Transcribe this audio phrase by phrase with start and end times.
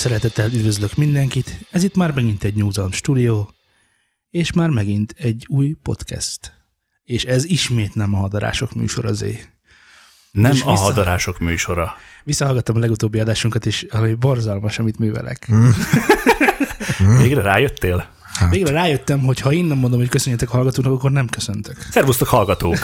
[0.00, 1.58] szeretettel üdvözlök mindenkit.
[1.70, 3.46] Ez itt már megint egy New Studio,
[4.30, 6.52] és már megint egy új podcast.
[7.04, 9.48] És ez ismét nem a hadarások műsor azért.
[10.30, 11.94] Nem És a vissza- hadarások műsora.
[12.24, 15.48] Visszahallgattam a legutóbbi adásunkat, és ami borzalmas, amit művelek.
[17.20, 18.08] Végre rájöttél?
[18.50, 21.86] Végre rájöttem, hogy ha én nem mondom, hogy köszönjetek a hallgatóknak, akkor nem köszöntök.
[21.90, 22.78] Szervusztok hallgatók!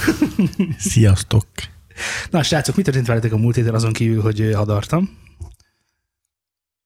[0.79, 1.46] Sziasztok!
[2.30, 5.24] Na, srácok, mi történt veletek a múlt héten azon kívül, hogy hadartam?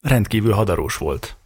[0.01, 1.37] Rendkívül hadarós volt.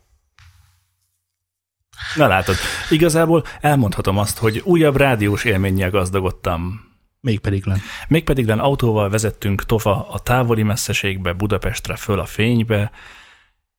[2.14, 2.56] Na látod,
[2.90, 6.92] igazából elmondhatom azt, hogy újabb rádiós élménnyel gazdagodtam.
[7.20, 7.80] Mégpedig len.
[8.08, 12.90] Mégpedig len autóval vezettünk tova a távoli messzeségbe, Budapestre föl a fénybe,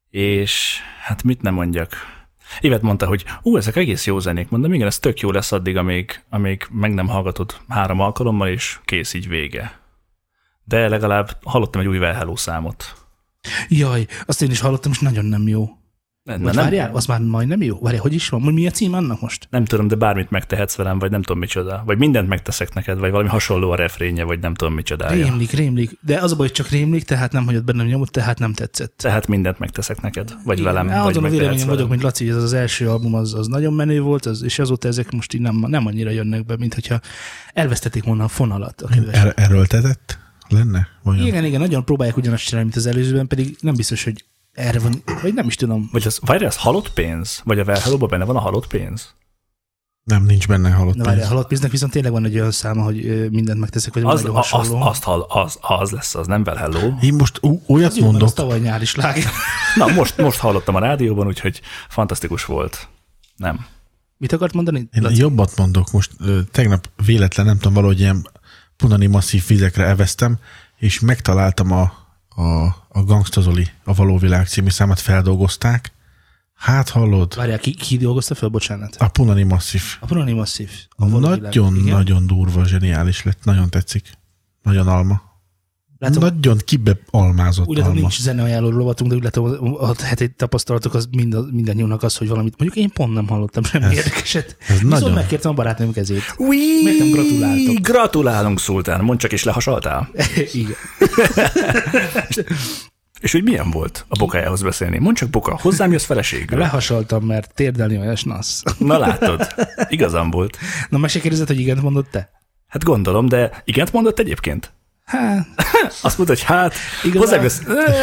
[0.10, 1.94] és hát mit nem mondjak.
[2.60, 4.50] Évet mondta, hogy ú, ezek egész jó zenék.
[4.50, 8.80] Mondom, igen, ez tök jó lesz addig, amíg, amíg meg nem hallgatod három alkalommal, és
[8.86, 9.80] kész így vége.
[10.64, 13.05] De legalább hallottam egy új Well Hello számot.
[13.68, 15.70] Jaj, azt én is hallottam, és nagyon nem jó.
[16.26, 17.80] Vagy nem, várjál, az már majdnem jó?
[17.80, 18.42] Várjál, hogy is van?
[18.42, 19.48] Mi a cím annak most?
[19.50, 21.84] nem tudom, de bármit megtehetsz velem, vagy nem tudom micsoda.
[21.86, 25.26] Vagy mindent megteszek neked, vagy valami hasonló a refrénje, vagy nem tudom micsodája.
[25.26, 25.98] Rémlik, rémlik.
[26.02, 28.94] De az a baj, hogy csak rémlik, tehát nem hagyott bennem nyomot, tehát nem tetszett.
[28.98, 32.36] Tehát mindent megteszek neked, vagy Igen, velem, vagy Azon a véleményen vagyok, mint Laci, hogy
[32.36, 35.42] ez az első album az, az nagyon menő volt, az, és azóta ezek most így
[35.42, 37.00] nem, nem annyira jönnek be, mint hogyha
[37.54, 38.82] elvesztették volna a fonalat.
[38.82, 38.90] A.
[39.12, 40.88] Er- erőltetett lenne?
[41.04, 41.26] Vajon?
[41.28, 45.04] Igen, igen, nagyon próbálják ugyanazt csinálni, mint az előzőben, pedig nem biztos, hogy erre van,
[45.22, 45.90] vagy nem is tudom.
[45.92, 47.42] Vagy az, várj, az halott pénz?
[47.44, 49.14] Vagy a Well Hello-ban benne van a halott pénz?
[50.04, 51.30] Nem, nincs benne halott Na várjál, pénz.
[51.32, 54.54] halott pénznek viszont tényleg van egy olyan száma, hogy mindent megteszek, vagy Az, a, azt,
[54.72, 56.94] azt hall, az, az lesz, az nem Well Hello.
[57.02, 59.24] Én most ú- olyat az jó, mondok, tavaly nyári sláger.
[59.76, 62.88] Na, most, most hallottam a rádióban, úgyhogy fantasztikus volt.
[63.36, 63.66] Nem.
[64.18, 64.88] Mit akart mondani?
[64.94, 65.20] én Laci?
[65.20, 65.92] jobbat mondok.
[65.92, 66.12] Most
[66.52, 68.28] tegnap véletlen, nem tudom, valahogy ilyen
[68.78, 70.40] punani masszív vizekre eveztem,
[70.78, 71.94] és megtaláltam a,
[72.30, 75.94] a, a Gangsta Zoli, a Való Világ című számát feldolgozták.
[76.54, 78.96] Hát hallod, Várjál, ki, ki dolgozta fel, bocsánat?
[79.00, 79.84] a punani masszív.
[80.00, 80.32] A Punani.
[81.36, 81.42] Igen.
[81.42, 84.12] Nagyon-nagyon durva, zseniális lett, nagyon tetszik.
[84.62, 85.22] Nagyon alma.
[86.08, 88.02] Látom, Nagyon kibe almázott Úgy látom, alma.
[88.02, 92.54] nincs zeneajánló rovatunk, de úgy látom, a heti tapasztalatok az mind, mindannyiunknak az, hogy valamit
[92.58, 94.56] mondjuk én pont nem hallottam semmi Ez- érdekeset.
[94.60, 96.22] ez Viszont nagyon- megkértem a barátnőm kezét.
[96.38, 97.76] Ui, Miért nem gratuláltok?
[97.82, 99.04] Gratulálunk, Szultán.
[99.04, 100.10] Mondd csak, és lehasaltál.
[100.54, 100.76] Igen.
[103.20, 104.98] És hogy milyen volt a bokájához beszélni?
[104.98, 106.58] Mondd csak, boka, hozzám jössz feleségül.
[106.60, 108.64] Lehasaltam, mert térdelni olyan nasz.
[108.80, 109.48] Na látod,
[109.90, 110.58] igazam volt.
[110.90, 112.30] Na, meg se kérdezett, hogy igent mondott te?
[112.68, 114.74] Hát gondolom, de igent mondott egyébként?
[115.06, 115.48] Hát,
[116.02, 116.74] Azt mondta, hogy hát,
[117.04, 117.50] Igazán-.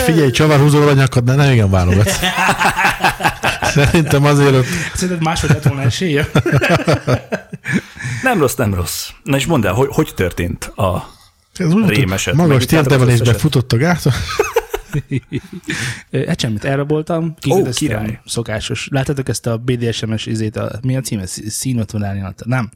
[0.05, 2.19] Figyelj, csavarhúzol a nyakad, de nem igen válogatsz.
[3.75, 6.29] Szerintem azért ott szerinted máshogy lett volna esélye?
[8.23, 9.09] Nem rossz, nem rossz.
[9.23, 11.09] Na és mondd el, hogy, hogy történt a...
[11.55, 12.35] ez úgy, Rémeset.
[12.35, 13.41] magas összeset.
[13.41, 14.13] futott a gáton.
[16.27, 18.21] Hát semmit, elraboltam, kikérdeztem, király.
[18.25, 18.89] szokásos.
[18.91, 21.27] Láttatok ezt a BDSM-es izét, a, mi a címe?
[21.27, 22.45] Szín 50 árnyalata.
[22.47, 22.71] Nem.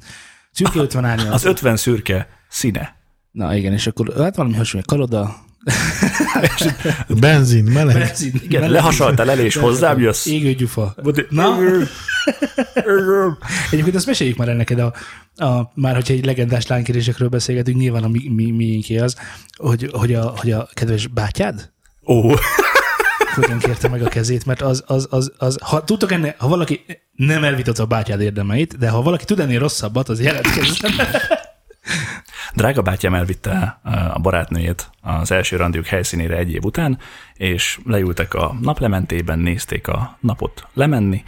[0.53, 1.35] Szürke 50 árnyalata.
[1.35, 2.96] Az 50 szürke színe.
[3.37, 5.37] Na igen, és akkor hát valami hasonló, kaloda,
[7.21, 7.95] Benzin, meleg.
[7.99, 10.27] benzin, Igen, meleg- lehasaltál el, és hozzám jössz.
[10.27, 10.95] Égő gyufa.
[11.31, 11.57] Na,
[13.71, 14.93] egyébként azt meséljük már el neked, a,
[15.45, 19.17] a, már hogyha egy legendás lánykérésekről beszélgetünk, nyilván a mi, mi, miénké az,
[19.57, 21.71] hogy, hogy, a, hogy a kedves bátyád?
[22.07, 22.33] Ó,
[23.35, 26.85] hogyan kérte meg a kezét, mert az, az, az, az ha tudtok ennél, ha valaki
[27.13, 30.91] nem elvitatja a bátyád érdemeit, de ha valaki tud ennél rosszabbat, az jelentkezzen.
[32.55, 33.81] Drága bátyám elvitte
[34.13, 36.99] a barátnőjét az első randjuk helyszínére egy év után,
[37.35, 41.25] és leültek a naplementében, nézték a napot lemenni,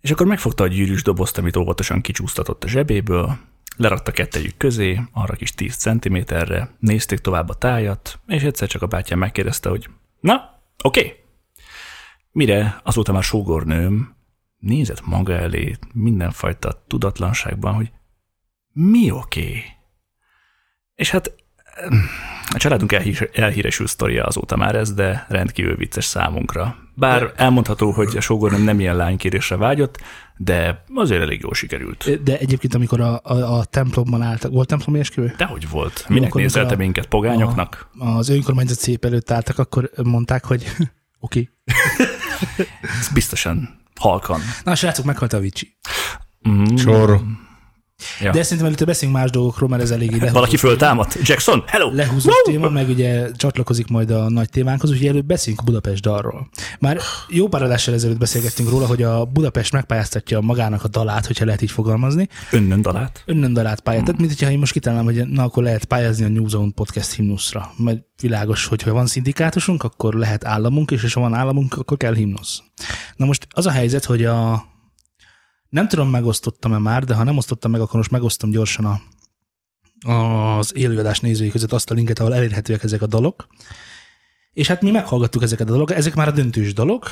[0.00, 3.38] és akkor megfogta a gyűrűs dobozt, amit óvatosan kicsúsztatott a zsebéből,
[3.76, 8.86] lerakta kettejük közé, arra kis 10 centiméterre, nézték tovább a tájat, és egyszer csak a
[8.86, 9.88] bátyám megkérdezte, hogy
[10.20, 11.00] na, oké.
[11.00, 11.18] Okay.
[12.32, 14.16] Mire azóta már sógornőm
[14.58, 17.90] nézett maga elé mindenfajta tudatlanságban, hogy
[18.72, 19.40] mi oké?
[19.40, 19.62] Okay?
[21.00, 21.32] És hát
[22.54, 26.76] a családunk elhíres, elhíresült sztoria azóta már ez, de rendkívül vicces számunkra.
[26.94, 29.98] Bár elmondható, hogy a sógornőm nem ilyen lánykérésre vágyott,
[30.36, 32.22] de azért elég jól sikerült.
[32.22, 35.34] De egyébként, amikor a, a, a templomban álltak, volt templomi esküvő?
[35.36, 36.04] Dehogy volt.
[36.08, 37.88] Minek akkor nézelte a- minket pogányoknak?
[37.98, 40.64] Az önkormányzat szép előtt álltak, akkor mondták, hogy
[41.20, 41.50] oké.
[43.00, 44.40] Ez biztosan halkan.
[44.64, 45.76] Na, srácok, meghalt a Vicsi.
[46.48, 46.76] Mm.
[46.76, 47.20] Sorro.
[48.20, 48.30] Ja.
[48.30, 51.18] De szerintem előtte beszélünk más dolgokról, mert ez eléggé lehúzott, Valaki föltámadt?
[51.22, 51.90] Jackson, hello!
[51.94, 56.48] lehúzott téma, meg ugye csatlakozik majd a nagy témánkhoz, úgyhogy előbb beszéljünk a Budapest dalról.
[56.78, 56.98] Már
[57.28, 61.62] jó pár adással ezelőtt beszélgettünk róla, hogy a Budapest megpályáztatja magának a dalát, hogyha lehet
[61.62, 62.28] így fogalmazni.
[62.50, 63.22] Önnön dalát.
[63.26, 64.04] Önnön dalát pályát.
[64.04, 67.12] Tehát, mint hogyha én most kitalálnám, hogy na akkor lehet pályázni a New Zone podcast
[67.12, 67.72] himnuszra.
[67.76, 72.14] Mert világos, hogy ha van szindikátusunk, akkor lehet államunk, és ha van államunk, akkor kell
[72.14, 72.62] himnusz.
[73.16, 74.64] Na most az a helyzet, hogy a
[75.70, 79.00] nem tudom, megosztottam-e már, de ha nem osztottam meg, akkor most megosztom gyorsan a,
[80.58, 83.46] az élőadás nézői között azt a linket, ahol elérhetőek ezek a dalok.
[84.60, 87.10] És hát mi meghallgattuk ezeket a dalokat, ezek már a döntős dalok.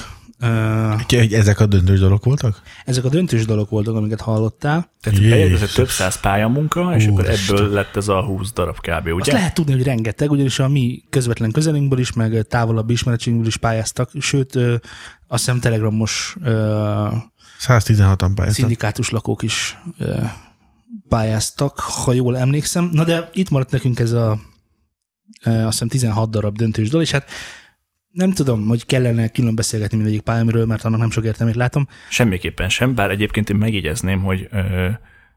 [0.99, 2.63] Úgyhogy ezek a döntős dolog voltak?
[2.85, 4.91] Ezek a döntős dalok voltak, amiket hallottál.
[5.01, 7.57] Tehát bejegyezett több száz pályamunka, és akkor Úristen.
[7.57, 9.07] ebből lett ez a 20 darab kb.
[9.07, 9.33] Azt Ugye?
[9.33, 14.11] lehet tudni, hogy rengeteg, ugyanis a mi közvetlen közelünkből is, meg távolabb ismeretségünkből is pályáztak,
[14.19, 14.57] sőt,
[15.29, 17.07] azt hiszem telegramos ö,
[17.61, 18.51] 116-an pályáztak.
[18.51, 19.79] szindikátus lakók is
[21.09, 22.91] pályáztak, ha jól emlékszem.
[22.93, 24.39] Na de itt maradt nekünk ez a
[25.43, 27.31] azt hiszem 16 darab döntős dal, és hát
[28.13, 31.89] nem tudom, hogy kellene külön beszélgetni mindegyik pályámról, mert annak nem sok értelmét látom.
[32.11, 34.89] Semmiképpen sem, bár egyébként én megjegyezném, hogy ö,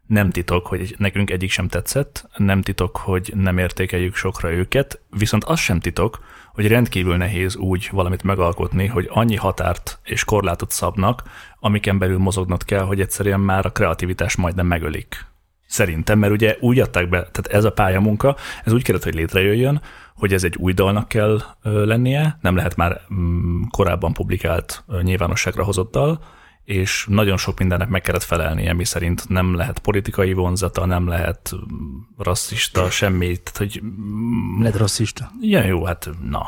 [0.07, 5.43] nem titok, hogy nekünk egyik sem tetszett, nem titok, hogy nem értékeljük sokra őket, viszont
[5.43, 11.23] az sem titok, hogy rendkívül nehéz úgy valamit megalkotni, hogy annyi határt és korlátot szabnak,
[11.59, 15.25] amiken belül mozognod kell, hogy egyszerűen már a kreativitás majdnem megölik.
[15.71, 19.81] Szerintem, mert ugye úgy adták be, tehát ez a pályamunka, ez úgy kellett, hogy létrejöjjön,
[20.15, 25.91] hogy ez egy új dalnak kell lennie, nem lehet már mm, korábban publikált, nyilvánosságra hozott
[25.91, 26.23] dal,
[26.63, 31.51] és nagyon sok mindennek meg kellett felelnie, mi szerint nem lehet politikai vonzata, nem lehet
[31.55, 35.31] mm, rasszista, semmi, tehát hogy mm, Lett rasszista.
[35.41, 36.45] Ja, jó, hát na.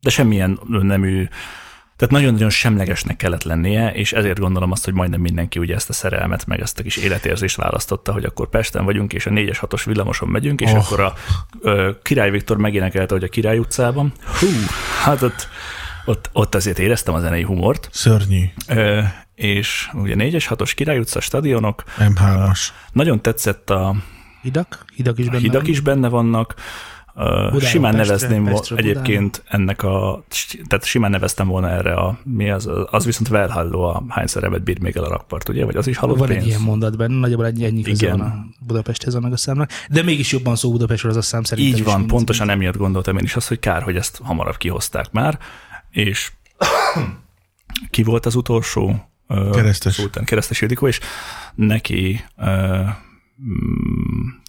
[0.00, 1.28] De semmilyen nemű,
[2.00, 5.92] tehát nagyon-nagyon semlegesnek kellett lennie, és ezért gondolom azt, hogy majdnem mindenki ugye ezt a
[5.92, 9.82] szerelmet, meg ezt a kis életérzést választotta, hogy akkor Pesten vagyunk, és a 4-es 6-os
[9.84, 10.76] villamoson megyünk, és Oh.
[10.76, 11.14] akkor a
[11.60, 14.12] ö, Király Viktor megénekelte, hogy a Király utcában.
[14.38, 14.46] Hú,
[15.04, 15.48] hát ott,
[16.04, 18.44] ott, ott azért éreztem a zenei humort, Szörnyű.
[18.68, 19.00] ö,
[19.34, 22.58] és ugye 4-es 6-os Király utca stadionok, M3-as.
[22.92, 23.94] nagyon tetszett a,
[24.42, 24.84] Hidak?
[24.94, 26.54] Hidak is benne hidak is benne vannak.
[27.24, 30.24] Budáról simán Pestre, nevezném Pestről egyébként ennek a,
[30.68, 34.80] tehát simán neveztem volna erre a, mi az, az viszont Velhalló a hány szerepet bír
[34.80, 35.64] még el a rakpart, ugye?
[35.64, 36.42] Vagy az is halott Van pénz?
[36.42, 38.18] egy ilyen mondat benne, nagyjából egy ennyi köze Igen.
[38.18, 41.78] van a Budapesthez annak a számnak, de mégis jobban szó Budapestről az a szám szerintem.
[41.78, 45.10] Így van, mint- pontosan emiatt gondoltam én is azt, hogy kár, hogy ezt hamarabb kihozták
[45.12, 45.38] már,
[45.90, 46.32] és
[47.90, 49.04] ki volt az utolsó?
[49.52, 49.94] Keresztes.
[49.94, 51.00] Szultán, Keresztes Ildikó, és
[51.54, 52.24] neki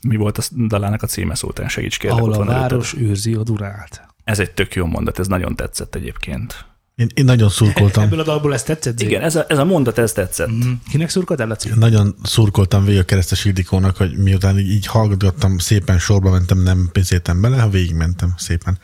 [0.07, 1.67] mi volt a dalának a címe Szultán?
[1.67, 2.69] Segíts kérlek, Ahol a van előtted.
[2.69, 4.07] város őrzi a Dunát.
[4.23, 6.65] Ez egy tök jó mondat, ez nagyon tetszett egyébként.
[6.95, 8.03] Én, én nagyon szurkoltam.
[8.07, 8.97] Ebből a dalból ezt tetszett?
[8.97, 9.05] Zé?
[9.05, 10.47] Igen, ez a, ez a mondat, ez tetszett.
[10.47, 10.71] Mhm.
[10.89, 11.69] Kinek szurkoltál, Laci?
[11.75, 16.89] Nagyon szurkoltam végig a keresztes Ildikónak, hogy miután így, így hallgattam, szépen sorba mentem, nem
[16.91, 18.79] pénzéltem bele, ha végigmentem szépen.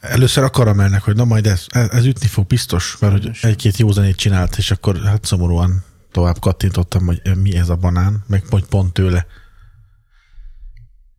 [0.00, 3.76] Először a karamelnek, hogy na majd ez, ez, ez ütni fog biztos, mert hogy egy-két
[3.76, 5.84] jó zenét csinált, és akkor hát szomorúan
[6.14, 9.26] tovább kattintottam, hogy mi ez a banán, meg hogy pont tőle.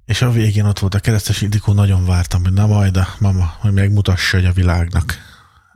[0.05, 3.55] És a végén ott volt a keresztes Ildikó, nagyon vártam, hogy na majd a mama,
[3.59, 5.13] hogy megmutassa hogy a világnak.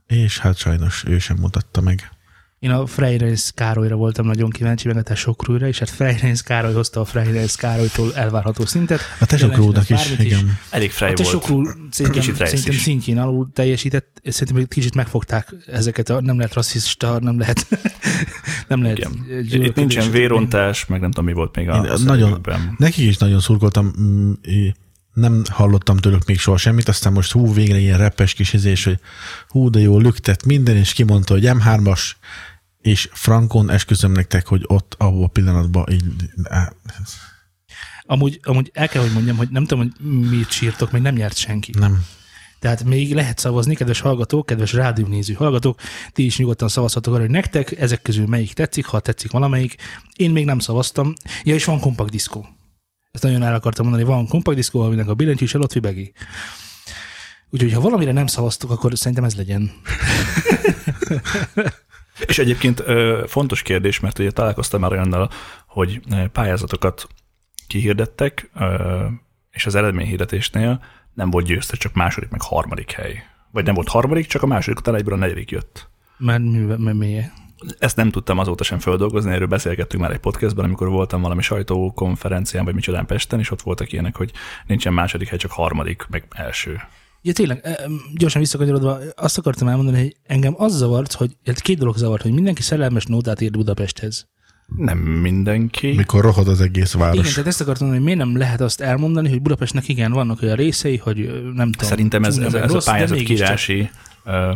[0.05, 2.11] És hát sajnos ő sem mutatta meg.
[2.59, 6.99] Én a Freirenz Károlyra voltam nagyon kíváncsi, meg a Tesokrúra, és hát Freirenz Károly hozta
[6.99, 8.99] a Freirenz Károlytól elvárható szintet.
[9.19, 10.57] A tesókrónak is, Bármit igen.
[10.69, 11.25] Elég frej A volt.
[11.25, 12.81] Tesokrú szerintem, szerintem is.
[12.81, 17.67] szintjén alul teljesített, szerintem egy kicsit megfogták ezeket, a, nem lehet rasszista, nem lehet,
[18.67, 19.63] nem lehet Igen.
[19.63, 22.41] Itt nincsen vérontás, meg nem tudom, mi volt még a Én a nagyon,
[22.77, 24.31] nekik is nagyon szurkoltam, mm,
[25.13, 28.99] nem hallottam tőlük még soha semmit, aztán most hú, végre ilyen repes kis izés, hogy
[29.47, 32.01] hú, de jó, lüktet minden, és kimondta, hogy M3-as,
[32.81, 36.03] és Frankon esküszöm nektek, hogy ott, ahol a pillanatban így,
[38.01, 41.37] Amúgy, amúgy el kell, hogy mondjam, hogy nem tudom, hogy mit sírtok, még nem nyert
[41.37, 41.73] senki.
[41.77, 42.05] nem.
[42.59, 45.79] Tehát még lehet szavazni, kedves hallgatók, kedves rádiónéző hallgatók,
[46.11, 49.75] ti is nyugodtan szavazhatok arra, hogy nektek ezek közül melyik tetszik, ha tetszik valamelyik.
[50.15, 51.13] Én még nem szavaztam.
[51.43, 52.47] Ja, és van kompakt diszkó.
[53.11, 56.13] Ezt nagyon el akartam mondani, van kompakt diszkó, aminek a billentyű is Elotvi Begi.
[57.49, 59.71] Úgyhogy ha valamire nem szavaztok, akkor szerintem ez legyen.
[62.27, 62.83] És egyébként
[63.27, 65.29] fontos kérdés, mert ugye találkoztam már olyannal,
[65.67, 67.07] hogy pályázatokat
[67.67, 68.51] kihirdettek,
[69.51, 70.83] és az eredményhirdetésnél
[71.13, 73.23] nem volt győztes, csak második, meg harmadik hely.
[73.51, 75.89] Vagy nem volt harmadik, csak a második után egyből a negyedik jött.
[76.17, 77.21] Mert mi, mi,
[77.79, 82.65] Ezt nem tudtam azóta sem földolgozni, erről beszélgettünk már egy podcastban, amikor voltam valami sajtókonferencián,
[82.65, 84.31] vagy micsodán Pesten, és ott voltak ilyenek, hogy
[84.65, 86.81] nincsen második hely, csak harmadik, meg első.
[87.21, 87.67] Ja, tényleg,
[88.15, 92.61] gyorsan visszakanyarodva, azt akartam elmondani, hogy engem az zavart, hogy két dolog zavart, hogy mindenki
[92.61, 94.27] szerelmes nótát írt Budapesthez.
[94.75, 95.91] Nem mindenki.
[95.91, 97.19] Mikor rohad az egész város.
[97.19, 100.41] Igen, tehát ezt akartam mondani, hogy miért nem lehet azt elmondani, hogy Budapestnek igen, vannak
[100.41, 101.17] olyan részei, hogy
[101.53, 101.89] nem tudom.
[101.89, 103.89] Szerintem ez, ez, ez a rossz, de pályázat kírási
[104.25, 104.51] ö,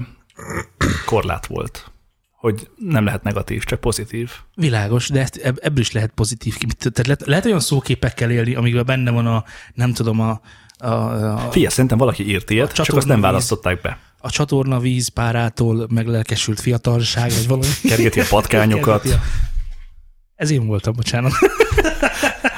[1.06, 1.92] korlát volt.
[2.32, 4.32] Hogy nem lehet negatív, csak pozitív.
[4.56, 6.58] Világos, de ezt, ebb- ebből is lehet pozitív.
[6.58, 9.44] ki- Tehát lehet, lehet olyan szóképekkel élni, amikben benne van a,
[9.74, 10.42] nem tudom, a,
[10.78, 13.24] a, a, Figyelj, szerintem valaki írt ilyet, csak azt nem csatornavíz.
[13.24, 13.98] választották be.
[14.20, 17.68] a csatorna víz párától meglelkesült fiatalság, vagy valami.
[17.90, 19.28] Kergeti a patkányokat, Kergeti a-
[20.36, 21.32] Ez én voltam, bocsánat.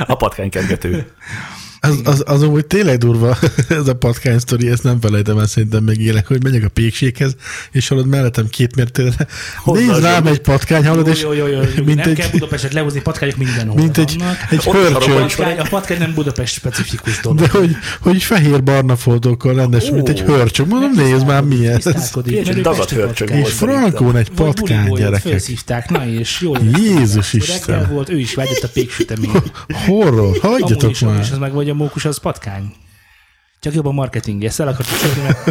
[0.08, 1.12] a patkánykergető.
[1.79, 3.38] Az, az, az amúgy tényleg durva,
[3.70, 7.36] ez a patkány sztori, ezt nem felejtem el, szerintem megélek, hogy megyek a pékséghez,
[7.72, 9.27] és hallod mellettem két mértékre.
[9.58, 11.84] Honnan Nézd rám egy patkány, hallod, és Jó, jó, jó, jó.
[11.84, 14.38] mint nem egy- kell Budapestet lehozni, patkányok mindenhol mint egy, vannak.
[14.50, 17.39] egy Ott A pörcsöl, patkány, a patkány nem Budapest specifikus dolog.
[17.39, 20.67] de hogy, hogy fehér-barna foltokkal rendes, mint egy hörcsög.
[20.67, 21.84] Mondom, nézd már mi ez.
[22.63, 23.29] Pesti hörcsög.
[23.29, 25.22] És Frankón egy patkány, gyerekek.
[25.32, 27.89] Felszívták, na és jól Jézus Reggel Isten.
[27.91, 29.32] volt, ő is vágyott a péksütemény.
[29.86, 31.20] Horror, hagyjatok és már.
[31.20, 32.74] az meg vagy a mókus, az patkány.
[33.60, 35.46] Csak jobb a marketing, ezt el akartam csapni, mert,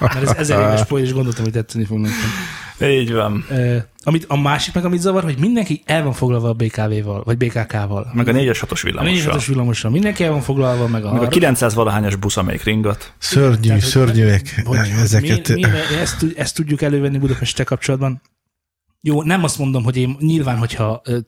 [0.00, 2.90] mert ez ezer éves poén, és gondoltam, hogy tetszeni fog nekem.
[2.90, 3.44] Így van.
[3.50, 7.36] Uh, amit, a másik meg, amit zavar, hogy mindenki el van foglalva a BKV-val, vagy
[7.36, 8.10] BKK-val.
[8.14, 9.32] Meg a 4-es 6-os A villamossal.
[9.34, 9.90] 4 villamossal.
[9.90, 13.12] Mindenki el van foglalva, meg a, Meg a 900 valahányas busz, amelyik ringat.
[13.18, 15.48] Szörnyű, Tehát, hogy- szörnyűek hogy- ezeket.
[15.48, 18.20] Mi, mi, mi ezt, ezt tudjuk elővenni Budapesttel kapcsolatban?
[19.04, 21.18] Jó, nem azt mondom, hogy én nyilván, hogyha ö,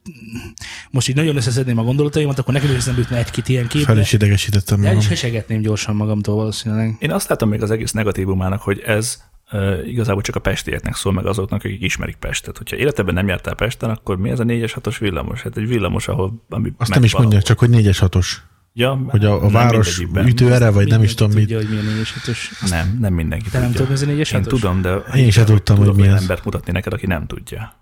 [0.90, 3.95] most így nagyon összeszedném a gondolataimat, akkor nekem is eszembe jutna egy-két ilyen kép, Fel
[3.95, 5.11] de is idegesítettem de el is magam.
[5.11, 6.97] hesegetném gyorsan magamtól valószínűleg.
[6.99, 11.12] Én azt látom még az egész negatívumának, hogy ez uh, igazából csak a pestieknek szól,
[11.12, 12.59] meg azoknak, akik ismerik Pestet.
[12.59, 15.43] Hogyha életedben nem jártál Pesten, akkor mi ez a 4-es 6-os villamos?
[15.43, 17.43] Hát egy villamos, ahol ami Azt nem is mondják, valahol.
[17.43, 18.43] csak hogy négyes hatos.
[18.76, 21.40] Ja, Hogy a, a nem város ütőere, vagy nem is tudom mit.
[21.43, 22.50] tudja, hogy milyen négyes hatos.
[22.71, 23.85] Nem, nem mindenki Te nem tudja.
[23.87, 24.61] tudod, mi ez a négyes Én hatos?
[24.61, 26.21] tudom, de Én sem tudtam, hogy mi olyan ez.
[26.21, 27.75] embert mutatni neked, aki nem tudja.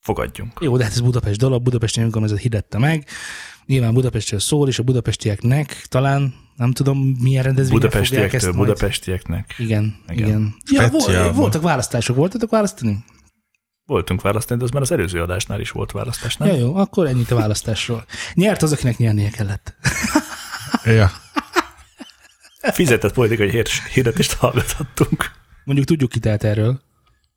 [0.00, 0.52] Fogadjunk.
[0.60, 3.06] Jó, de hát ez Budapest dolog, Budapesti önkormányzat hirdette meg.
[3.66, 8.56] Nyilván Budapestről szól, és a budapestieknek talán, nem tudom, milyen ezt Budapestiektől, majd.
[8.66, 9.54] budapestieknek.
[9.58, 10.54] Igen, Igen.
[10.70, 10.90] igen.
[11.12, 13.04] Ja, voltak választások, voltatok választani?
[13.86, 16.48] Voltunk választani, de az már az előző adásnál is volt választás, nem?
[16.48, 18.04] Ja, jó, akkor ennyit a választásról.
[18.34, 19.76] Nyert az, akinek nyernie kellett.
[20.84, 21.10] Ja.
[22.72, 23.62] Fizetett politikai
[23.92, 25.30] hirdetést hallgathattunk.
[25.64, 26.80] Mondjuk tudjuk ki tehet erről.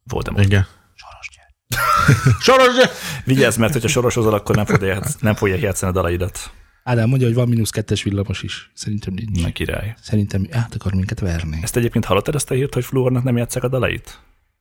[0.03, 0.67] Voltam Igen.
[0.93, 2.41] Soros gyert.
[2.45, 2.89] Soros!
[3.25, 6.51] Vigyázz, mert hogyha sorosozol, akkor nem fogja, nem fogja játszani a dalaidat.
[6.83, 8.71] Ádám mondja, hogy van mínusz kettes villamos is.
[8.73, 9.41] Szerintem nincs.
[9.41, 9.95] Na király.
[10.01, 11.59] Szerintem át akar minket verni.
[11.61, 14.19] Ezt egyébként hallottad ezt a hírt, hogy Fluornak nem játszák a dalait?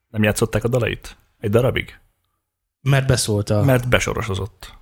[0.09, 1.17] Nem játszották a dalait?
[1.47, 1.99] Egy darabig?
[2.81, 3.63] Mert beszólt a...
[3.65, 4.75] Mert besorosozott.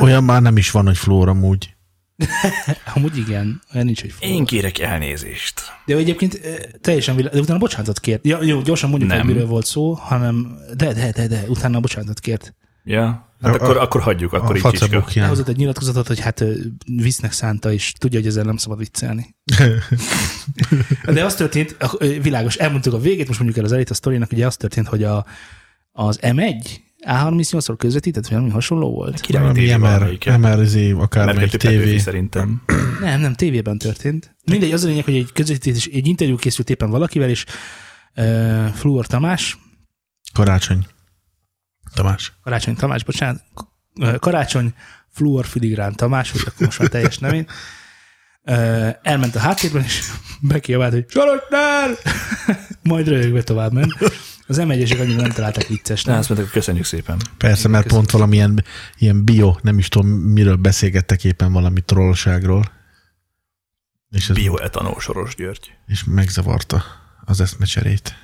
[0.00, 1.74] Olyan már nem is van, hogy flór amúgy.
[2.94, 4.28] Amúgy igen, olyan nincs, hogy fog.
[4.28, 5.60] Én kérek elnézést.
[5.86, 6.40] De egyébként
[6.80, 8.26] teljesen világ, de utána bocsánatot kért.
[8.26, 9.20] Ja, jó, gyorsan mondjuk, Nem.
[9.20, 12.54] hogy miről volt szó, hanem de, de, de, de, utána bocsánatot kért.
[12.84, 13.28] Ja?
[13.42, 14.78] Hát A- akkor, a- akkor hagyjuk, akkor a így csicska.
[14.78, 15.24] facebookján.
[15.24, 16.44] Elhozott egy nyilatkozatot, hogy hát
[16.86, 19.34] visznek szánta, és tudja, hogy ezzel nem szabad viccelni.
[21.04, 21.76] De az történt,
[22.22, 25.02] világos, elmondtuk a végét, most mondjuk el az elét a sztorinak, ugye az történt, hogy
[25.04, 25.26] a,
[25.92, 29.20] az M1 A38-szor közvetített, vagy valami hasonló volt.
[29.20, 30.38] Király Valami MR.
[30.38, 31.98] MRZ, akármelyik tévé.
[31.98, 32.62] szerintem.
[33.00, 34.36] Nem, nem, tévében történt.
[34.44, 37.44] Mindegy, az a lényeg, hogy egy közvetítés, egy interjú készült éppen valakivel, és
[38.16, 39.58] uh, Fluor Tamás,
[40.32, 40.86] Karácsony.
[41.94, 42.32] Tamás.
[42.42, 43.42] Karácsony Tamás, bocsánat,
[44.18, 44.74] Karácsony
[45.08, 47.46] Fluor Filigrán Tamás, hogy akkor most már teljes nevén,
[49.02, 50.00] elment a háttérben, és
[50.40, 51.90] bekiabált, hogy Sorosnál!
[52.82, 53.92] Majd röhögve tovább ment.
[54.46, 56.18] Az m 1 annyira nem találták Na, viccesnek.
[56.18, 57.20] azt mondták, köszönjük szépen.
[57.38, 58.04] Persze, mert Köszönöm.
[58.04, 58.64] pont valamilyen
[58.98, 62.72] ilyen bio, nem is tudom, miről beszélgettek éppen valami trollságról.
[64.10, 65.72] És, ez, Bioetanol Soros György.
[65.86, 66.82] és megzavarta
[67.24, 68.14] az eszmecserét.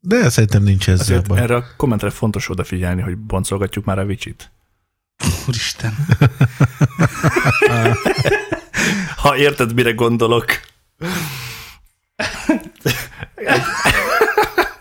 [0.00, 1.40] De szerintem nincs ezzel Azért baj.
[1.40, 4.50] erre a kommentre fontos odafigyelni, hogy boncolgatjuk már a vicsit.
[5.46, 5.94] Úristen.
[9.16, 10.44] Ha érted, mire gondolok.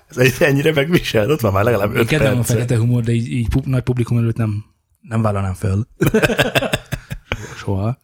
[0.09, 2.47] Ez egy ennyire megvisel, ott van már legalább Én öt kedvem a perc.
[2.47, 4.65] fekete humor, de így, így pu- nagy publikum előtt nem,
[5.01, 5.87] nem vállalnám föl.
[7.57, 7.97] Soha.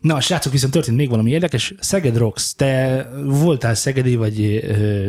[0.00, 1.74] Na, srácok, viszont történt még valami érdekes.
[1.80, 4.64] Szeged Rocks, te voltál szegedi, vagy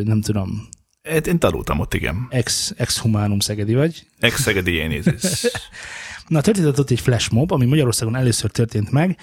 [0.05, 0.67] nem tudom,
[1.09, 2.27] Hát Én tanultam ott, igen.
[2.29, 4.05] ex, ex-humánum szegedi vagy.
[4.19, 5.45] Ex-Szegedi Jénézis.
[6.27, 9.17] Na, történt ott egy flash mob, ami Magyarországon először történt meg.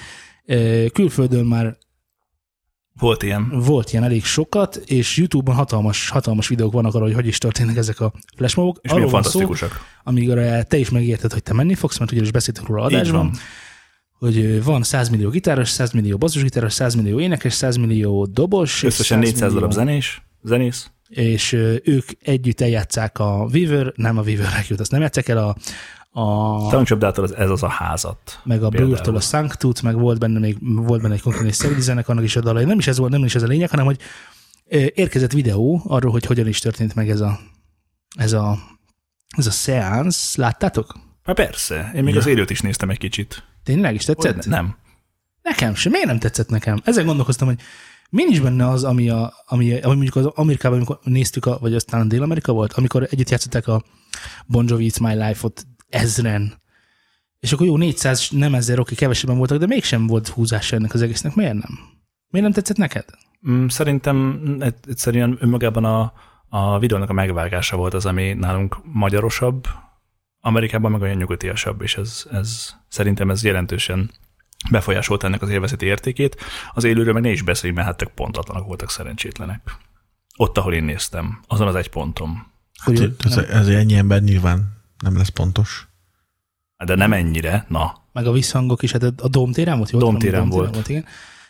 [0.93, 1.77] Külföldön már
[2.99, 3.49] Volt ilyen.
[3.61, 7.77] volt ilyen elég sokat, és YouTube-on hatalmas, hatalmas videók vannak arról, hogy hogy is történnek
[7.77, 8.79] ezek a flash mobok.
[8.83, 9.81] És Arról van szó, fantasztikusak.
[10.05, 10.33] amíg
[10.69, 13.37] te is megérted, hogy te menni fogsz, mert ugyanis beszéltünk róla Így adásban, van.
[14.19, 19.19] hogy van 100 millió gitáros, 100 millió basszusgitáros, 100 millió énekes, 100 millió dobos, Összesen
[19.23, 20.91] 100 400 darab millió zenés, zenész.
[21.09, 21.53] és
[21.85, 25.57] ők együtt eljátszák a Weaver, nem a Weaver Requiem, azt nem játszák el a,
[26.23, 28.41] a Tankcsapdától ez, ez az a házat.
[28.45, 28.69] meg a.
[28.69, 32.41] Blur-től a Sanctut, meg volt benne még volt benne egy konkrét szegedizenek, annak is a
[32.41, 32.65] dalai.
[32.65, 33.99] Nem is ez volt, nem is ez a lényeg, hanem hogy
[34.95, 37.39] érkezett videó arról, hogy hogyan is történt meg ez a,
[38.17, 38.59] ez a,
[39.37, 40.37] ez a seansz.
[40.37, 40.95] Láttátok?
[41.25, 42.21] Hát persze, én még Ja.
[42.21, 43.43] az élőt is néztem egy kicsit.
[43.65, 44.35] Tényleg is tetszett?
[44.35, 44.77] Hogy ne- Nem.
[45.43, 45.93] Nekem sem.
[45.93, 46.81] Miért nem tetszett nekem?
[46.85, 47.59] Ezen gondolkoztam, hogy
[48.11, 51.75] mi nincs benne az, ami, a, ami, ami mondjuk az Amerikában, amikor néztük, a, vagy
[51.75, 53.83] aztán Dél-Amerika volt, amikor együtt játszották a
[54.47, 56.63] Bon Jovi It's My Life-ot ezren,
[57.41, 61.03] és akkor jó, 400, nem ezer, oké, kevesebben voltak, de mégsem volt húzása ennek az
[61.03, 61.35] egésznek.
[61.35, 61.79] Miért nem?
[62.29, 63.05] Miért nem tetszett neked?
[63.51, 66.13] Mm, Szerintem egy- egyszerűen önmagában a,
[66.49, 69.67] a videónak a megvágása volt az, ami nálunk magyarosabb,
[70.41, 74.11] Amerikában meg olyan nyugatiasabb, és ez, ez szerintem ez jelentősen
[74.71, 76.37] befolyásolt ennek az élvezeti értékét.
[76.73, 79.77] Az élőről meg ne is beszéljünk, mert hát tök pontatlanak voltak szerencsétlenek.
[80.37, 82.47] Ott, ahol én néztem, azon az egy pontom.
[82.81, 85.89] Hát, ez, ez ennyi ember nyilván nem lesz pontos.
[86.85, 88.05] De nem ennyire, na.
[88.13, 89.99] meg a visszhangok is, hát a Dóm téren volt, jó?
[89.99, 90.75] Dóm téren volt.
[90.75, 90.89] volt.
[90.89, 91.03] igen.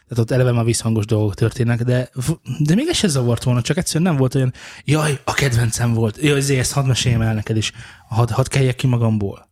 [0.08, 2.10] Tehát ott eleve már visszhangos dolgok történnek, de,
[2.58, 4.52] de még ez se zavart volna, csak egyszerűen nem volt olyan,
[4.84, 7.72] jaj, a kedvencem volt, jaj, ezért ezt hadd meséljem el neked is,
[8.08, 9.48] hadd, hadd keljek ki magamból.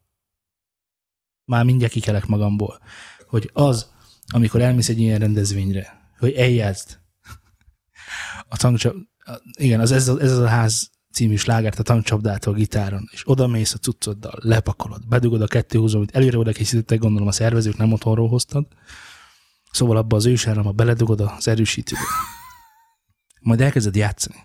[1.45, 2.79] Már mindjárt kikelek magamból.
[3.29, 3.91] Hogy az,
[4.27, 6.99] amikor elmész egy ilyen rendezvényre, hogy eljátszd
[8.49, 8.95] a tankcsap,
[9.59, 13.47] igen, az ez, a- ez az a ház című slágert a tankcsapdától gitáron, és oda
[13.47, 17.77] mész a cuccoddal, lepakolod, bedugod a kettő húzó, amit előre oda készítettek, gondolom a szervezők
[17.77, 18.67] nem otthonról hoztad,
[19.71, 22.01] szóval abba az ősáramba beledugod az erősítőbe.
[23.41, 24.37] Majd elkezded játszani.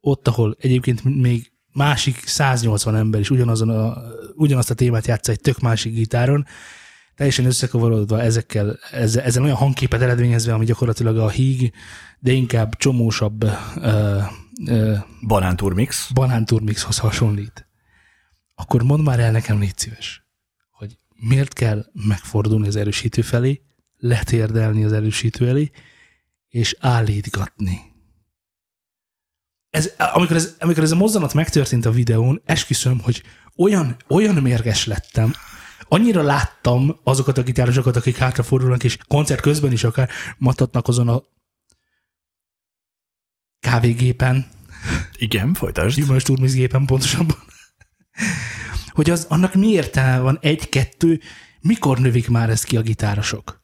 [0.00, 3.96] Ott, ahol egyébként még másik 180 ember is ugyanazon a,
[4.34, 6.46] ugyanazt a témát játsza egy tök másik gitáron,
[7.14, 11.72] teljesen összekavarodva ezekkel, ezzel, ezzel olyan hangképet eredményezve, ami gyakorlatilag a híg,
[12.18, 13.44] de inkább csomósabb
[13.76, 14.18] ö,
[14.66, 14.96] ö,
[15.26, 16.10] Banán Turmix.
[16.12, 17.68] Banán Turmixhoz hasonlít,
[18.54, 20.26] akkor mondd már el nekem, légy szíves,
[20.70, 23.62] hogy miért kell megfordulni az erősítő felé,
[23.96, 25.70] letérdelni az erősítő elé,
[26.48, 27.80] és állítgatni.
[29.70, 33.22] Ez, amikor, ez, amikor ez a mozzanat megtörtént a videón, esküszöm, hogy
[33.56, 35.32] olyan, olyan mérges lettem,
[35.88, 41.22] annyira láttam azokat a gitárosokat, akik hátrafordulnak, és koncert közben is akár matatnak azon a
[43.60, 44.46] kávégépen,
[45.16, 45.96] Igen, folytasd.
[45.96, 47.36] gyümölcs turmizgépen pontosabban,
[48.88, 51.20] hogy az, annak mi értelme van egy-kettő,
[51.60, 53.62] mikor növik már ezt ki a gitárosok?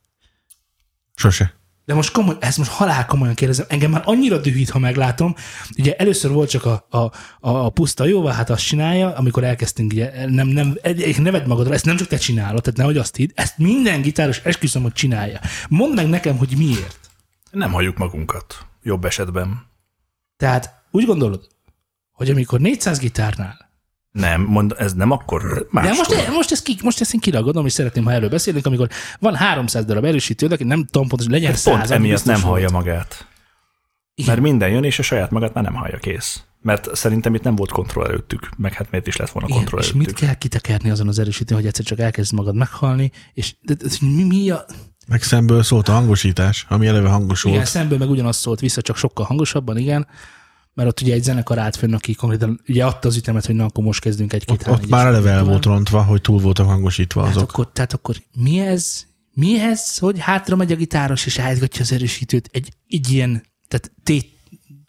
[1.15, 1.55] Sose.
[1.85, 5.35] De most komoly, ezt most halál komolyan kérdezem, engem már annyira dühít, ha meglátom.
[5.79, 10.27] Ugye először volt csak a, a, a, puszta jóval, hát azt csinálja, amikor elkezdtünk, ugye,
[10.27, 13.31] nem, nem, egy, egy, neved magadra, ezt nem csak te csinálod, tehát nehogy azt hidd,
[13.35, 15.41] ezt minden gitáros esküszöm, hogy csinálja.
[15.69, 16.99] Mondd meg nekem, hogy miért.
[17.51, 18.67] Nem halljuk magunkat.
[18.83, 19.73] Jobb esetben.
[20.37, 21.47] Tehát úgy gondolod,
[22.13, 23.71] hogy amikor 400 gitárnál
[24.11, 25.67] Nem, mond, ez nem akkor.
[25.71, 26.07] Máskor.
[26.07, 28.89] De most, most, ezt ki, most ezt én kiragadom, és szeretném, ha erről beszélünk, amikor
[29.19, 31.91] van 300 darab erősítő, de nem tudom pontosan, legyen Pont 100.
[31.91, 32.47] ami emiatt nem volt.
[32.47, 33.27] hallja magát.
[34.15, 34.31] Igen.
[34.31, 36.43] Mert minden jön, és a saját magát már nem hallja kész.
[36.61, 39.81] Mert szerintem itt nem volt kontroll előttük, meg hát miért is lett volna Igen, kontroll
[39.81, 40.07] és előttük.
[40.07, 43.85] mit kell kitekerni azon az erősítőn, hogy egyszer csak elkezd magad meghalni, és de, de,
[43.89, 44.65] de, mi, mi a...
[45.07, 47.69] Meg szemből szólt a hangosítás, ami eleve hangos Igen, volt.
[47.69, 50.07] szemből meg ugyanaz szólt vissza, csak sokkal hangosabban, igen,
[50.75, 53.65] mert ott ugye egy zenekar állt fönn, aki konkrétan ugye adta az ütemet, hogy na,
[53.65, 57.21] akkor most kezdünk egy-két Ott, ott már eleve el volt rontva, hogy túl voltak hangosítva
[57.21, 57.49] Tehát azok.
[57.51, 59.05] akkor, tehát akkor mi ez?
[59.35, 63.93] Mi ez, hogy hátra megy a gitáros, és állítgatja az erősítőt egy, egy ilyen, tehát
[64.03, 64.33] tét,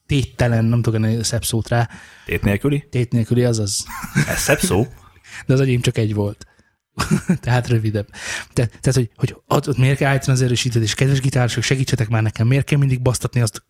[0.06, 1.89] téttelen, nem tudok ennél szebb szót rá,
[2.25, 2.88] Tét nélküli?
[2.89, 3.86] tét nélküli, azaz.
[4.28, 4.88] Ez szebb szó.
[5.45, 6.45] De az enyém csak egy volt.
[7.41, 8.08] tehát rövidebb.
[8.53, 12.10] Te, tehát, hogy, hogy ott, ott miért kell állítani az erősítőt, és kedves gitárosok, segítsetek
[12.10, 13.63] már nekem, miért kell mindig basztatni azt,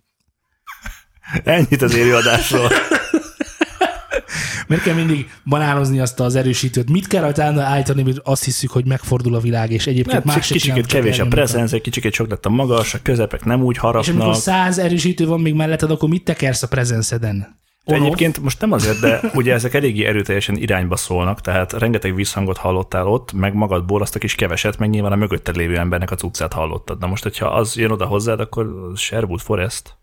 [1.43, 2.69] Ennyit az élőadásról.
[4.67, 8.85] miért kell mindig banánozni azt az erősítőt, mit kell rajta állítani, mert azt hiszük, hogy
[8.85, 11.27] megfordul a világ, és egyébként Mert más csak kevés a
[11.73, 14.35] egy kicsikét sok lett a magas, a közepek nem úgy És amikor harapnak.
[14.35, 17.63] száz erősítő van még melletted, akkor mit tekersz a prezenceden?
[17.87, 18.05] On-off?
[18.05, 23.07] Egyébként most nem azért, de ugye ezek eléggé erőteljesen irányba szólnak, tehát rengeteg visszhangot hallottál
[23.07, 26.53] ott, meg magadból azt a kis keveset, meg nyilván a mögötted lévő embernek a cuccát
[26.53, 26.99] hallottad.
[26.99, 29.97] Na most, hogyha az jön oda hozzád, akkor az Sherwood Forest.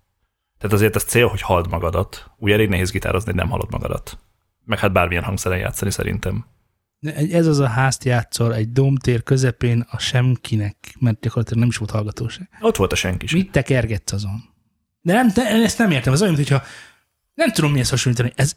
[0.59, 2.31] Tehát azért ez cél, hogy halld magadat.
[2.39, 4.19] Ugye elég nehéz gitározni, hogy nem hallod magadat.
[4.65, 6.47] Meg hát bármilyen hangszeren játszani szerintem.
[7.31, 11.91] Ez az a házt játszol egy domtér közepén a semkinek, mert gyakorlatilag nem is volt
[11.91, 12.49] hallgatóság.
[12.61, 13.39] Ott volt a senki sem.
[13.39, 14.45] Mit tekergetsz azon?
[15.01, 16.63] De nem, de ezt nem értem, ez olyan, mintha
[17.35, 18.33] nem tudom mihez hasonlítani.
[18.35, 18.53] Ez,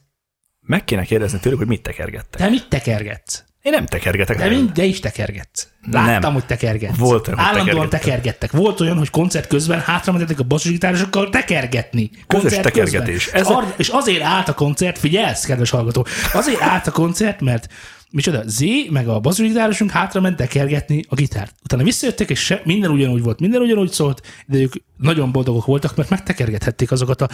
[0.59, 2.41] Meg kéne kérdezni tőlük, hogy mit tekergettek.
[2.41, 3.43] te mit tekergetsz?
[3.61, 4.38] Én nem tekergetek.
[4.38, 5.67] De, mind, de is tekergetsz.
[5.91, 6.33] Láttam, Nem.
[6.33, 6.97] hogy tekergetsz.
[6.97, 8.51] Volt olyan, Állandóan tekergettek.
[8.51, 12.09] Volt olyan, hogy koncert közben hátramentetek a basszusgitárosokkal tekergetni.
[12.27, 13.23] Koncert tekergetés.
[13.23, 13.41] közben.
[13.41, 13.73] Ez a...
[13.77, 17.67] És azért állt a koncert, figyelsz, kedves hallgató, azért állt a koncert, mert
[18.11, 21.55] micsoda, Z, meg a basszusgitárosunk hátra ment tekergetni a gitárt.
[21.63, 25.95] Utána visszajöttek, és se, minden ugyanúgy volt, minden ugyanúgy szólt, de ők nagyon boldogok voltak,
[25.95, 27.29] mert megtekergethették azokat a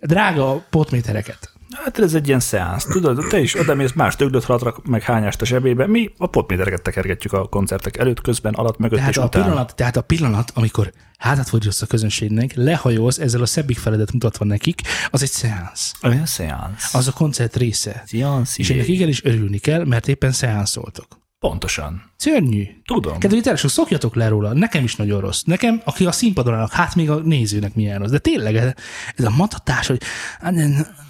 [0.00, 1.57] drága potmétereket.
[1.70, 5.42] Hát ez egy ilyen szeánsz, tudod, te is oda mész, más töglöt rak, meg hányást
[5.42, 9.24] a zsebébe, mi a potmétereket tekergetjük a koncertek előtt, közben, alatt, mögött Tehát és a,
[9.24, 9.42] után.
[9.42, 14.44] pillanat, tehát a pillanat, amikor hátat fordítasz a közönségnek, lehajolsz, ezzel a szebbik feledet mutatva
[14.44, 15.92] nekik, az egy szeánsz.
[16.02, 16.94] Olyan szeánsz.
[16.94, 18.02] Az a koncert része.
[18.06, 21.06] Szeánsz, És ennek igenis örülni kell, mert éppen szeánszoltok.
[21.38, 22.02] Pontosan.
[22.16, 22.64] Szörnyű.
[22.84, 23.18] Tudom.
[23.18, 25.42] Kedves gitárosok, szokjatok le róla, nekem is nagyon rossz.
[25.42, 28.10] Nekem, aki a színpadon állnak, hát még a nézőnek milyen rossz.
[28.10, 28.72] De tényleg ez,
[29.16, 30.02] ez a matatás, hogy
[30.40, 30.54] ah,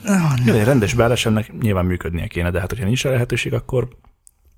[0.05, 3.89] ah, Jó, egy rendes beállásának nyilván működnie kéne, de hát hogyha nincs rá lehetőség, akkor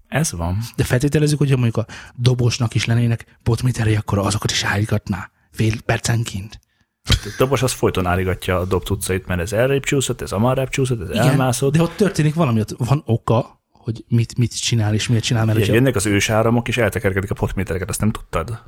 [0.08, 0.58] ez van.
[0.76, 6.60] de feltételezzük, hogyha mondjuk a dobosnak is lennének potméterei, akkor azokat is állítgatná fél percenként.
[7.08, 11.00] A dobos az folyton állígatja a dob cuccait, mert ez elrébb csúszott, ez amarrább csúszott,
[11.00, 11.72] ez elmászott.
[11.72, 15.58] de ott történik valami, ott van oka, hogy mit, mit csinál és miért csinál, mert
[15.58, 18.62] hogyha, jönnek az ősáramok, és eltekergedik a potmétereket, azt nem tudtad?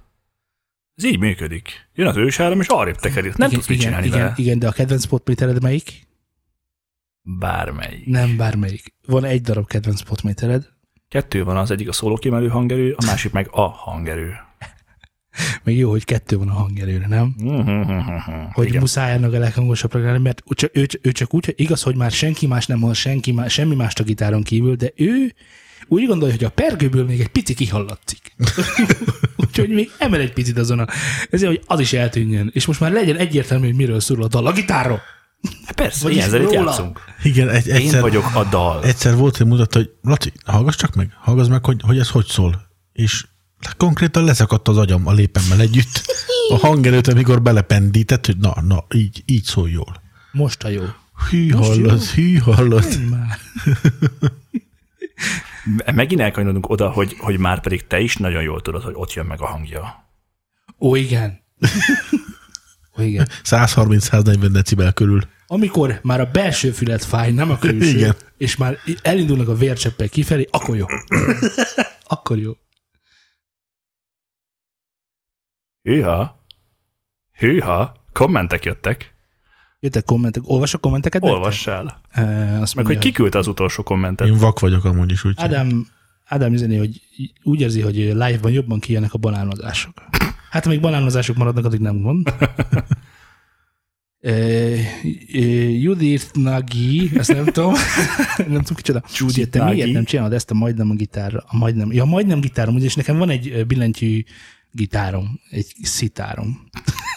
[0.94, 1.88] Ez így működik.
[1.94, 3.36] Jön az ősáram, és arrébb tekerik.
[3.36, 4.34] Nem igen, tudsz mit igen, csinálni igen, vele.
[4.36, 6.06] igen, de a kedvenc potmétered melyik?
[7.22, 8.06] Bármelyik.
[8.06, 8.94] Nem bármelyik.
[9.06, 10.72] Van egy darab kedvenc potmétered,
[11.12, 14.36] Kettő van, az egyik a szólókiemelő hangerő, a másik meg a hangerő.
[15.62, 17.34] Még jó, hogy kettő van a hangerőre, nem?
[18.52, 18.80] Hogy Igen.
[18.80, 21.96] muszáj ennek a leghangosabb lenni, mert ő csak, ő, ő csak úgy, hogy igaz, hogy
[21.96, 25.34] már senki más nem hall senki más, semmi más a gitáron kívül, de ő
[25.88, 28.34] úgy gondolja, hogy a pergőből még egy pici kihallatszik.
[29.46, 30.86] Úgyhogy még emel egy picit azon a,
[31.30, 32.50] ezért, hogy az is eltűnjön.
[32.54, 34.46] És most már legyen egyértelmű, hogy miről szól a dal.
[34.46, 35.00] A gitárról.
[35.64, 36.52] Hát persze, Vagyis ilyen róla.
[36.52, 37.00] játszunk.
[37.22, 38.84] Igen, egy, Én egyszer, vagyok a dal.
[38.84, 42.26] egyszer volt, hogy mutatta, hogy Laci, hallgass csak meg, hallgass meg, hogy, hogy ez hogy
[42.26, 42.70] szól.
[42.92, 43.26] És
[43.76, 46.02] konkrétan leszakadt az agyam a lépemmel együtt.
[46.48, 50.02] A hangerőt, amikor belependített, hogy na, na, így, így szól jól.
[50.32, 50.82] Most a jó.
[51.30, 52.84] Hű, Most hallod, hű, hallod.
[53.10, 53.38] Már.
[55.94, 59.26] Megint elkanyarodunk oda, hogy, hogy már pedig te is nagyon jól tudod, hogy ott jön
[59.26, 60.10] meg a hangja.
[60.78, 61.40] Ó, igen.
[62.98, 63.28] Ó, igen.
[63.44, 65.20] 130-140 decibel körül.
[65.46, 68.16] Amikor már a belső fület fáj, nem a külső, Igen.
[68.36, 70.86] és már elindulnak a vércseppek kifelé, akkor jó.
[72.14, 72.52] akkor jó.
[75.82, 76.44] Hűha!
[77.38, 77.94] Hűha!
[78.12, 79.14] Kommentek jöttek.
[79.80, 81.22] Jöttek kommentek, olvasok kommenteket?
[81.22, 81.38] nektek?
[81.38, 82.00] Olvassál.
[82.10, 82.22] E,
[82.60, 84.26] azt Meg mondja, hogy kiküldte az utolsó kommentet.
[84.26, 85.34] Én vak vagyok amúgy is, úgy.
[85.36, 85.86] Ádám,
[86.24, 87.00] Ádám üzeni, hogy
[87.42, 89.92] úgy érzi, hogy live-ban jobban kijönnek a banánozások.
[90.50, 92.34] Hát, amíg banánozások maradnak, addig nem gond.
[94.24, 94.30] E,
[95.32, 97.72] e, Judith Nagy, ezt nem tudom,
[98.36, 99.02] nem tudom kicsoda.
[99.18, 99.74] Judith te Nagy.
[99.74, 101.44] miért nem csinálod ezt a majdnem a gitárra?
[101.46, 104.22] A majdnem, ja, majdnem gitárom, ugyanis nekem van egy billentyű
[104.72, 106.68] gitárom, egy szitárom,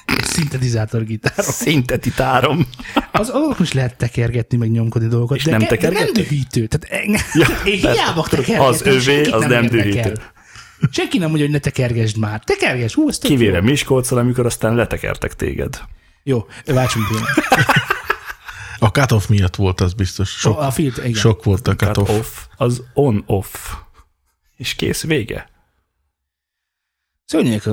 [0.06, 1.52] egy szintetizátor gitárom.
[1.52, 2.68] Szintetitárom.
[3.12, 5.38] Az azok is lehet tekergetni, meg nyomkodni dolgokat.
[5.38, 6.68] És de nem ke- de nem dühítő.
[6.68, 8.02] Tehát engem, Ja, én persze.
[8.02, 8.62] hiába tekergetem.
[8.62, 9.82] az övé, az nem érdekel.
[9.82, 10.14] dühítő.
[10.92, 12.40] Senki nem mondja, hogy ne tekergesd már.
[12.44, 13.64] Tekergesd, hú, ez tök Kivéve jó.
[13.64, 15.80] Miskolcon, amikor aztán letekertek téged.
[16.24, 17.30] Jó, váltsunk pillanat.
[18.80, 20.30] A cut-off miatt volt az biztos.
[20.30, 21.20] Sok, A filter, igen.
[21.20, 22.10] sok volt a Cut cut-off.
[22.10, 23.74] off, az on-off.
[24.56, 25.50] És kész, vége.
[27.26, 27.70] Szörnyűek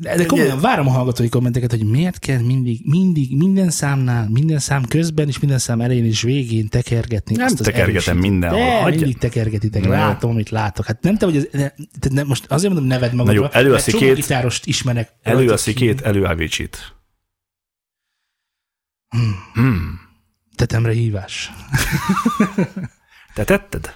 [0.00, 4.84] de, komolyan várom a hallgatói kommenteket, hogy miért kell mindig, mindig, minden számnál, minden szám
[4.84, 7.36] közben és minden szám elején és végén tekergetni.
[7.36, 8.58] Nem azt az tekergetem mindenhol.
[8.58, 9.82] De, Hagyja- mindig tekergetitek.
[9.82, 9.92] Na jó.
[9.94, 10.84] Látom, amit látok.
[10.86, 13.68] Hát nem te, hogy ez, ne, te ne, most azért mondom, neved magadra, jó, elő
[13.68, 14.14] a mert szikét.
[14.14, 15.12] gitárost ismerek.
[15.22, 16.96] Elő a szikét, elő a vicsit.
[19.08, 19.34] Hmm.
[19.52, 20.00] Hmm.
[20.56, 21.50] Tetemre hívás.
[23.34, 23.94] Te tetted?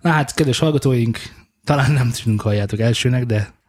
[0.00, 1.18] Na hát, kedves hallgatóink,
[1.64, 3.61] talán nem tűnünk halljátok elsőnek, de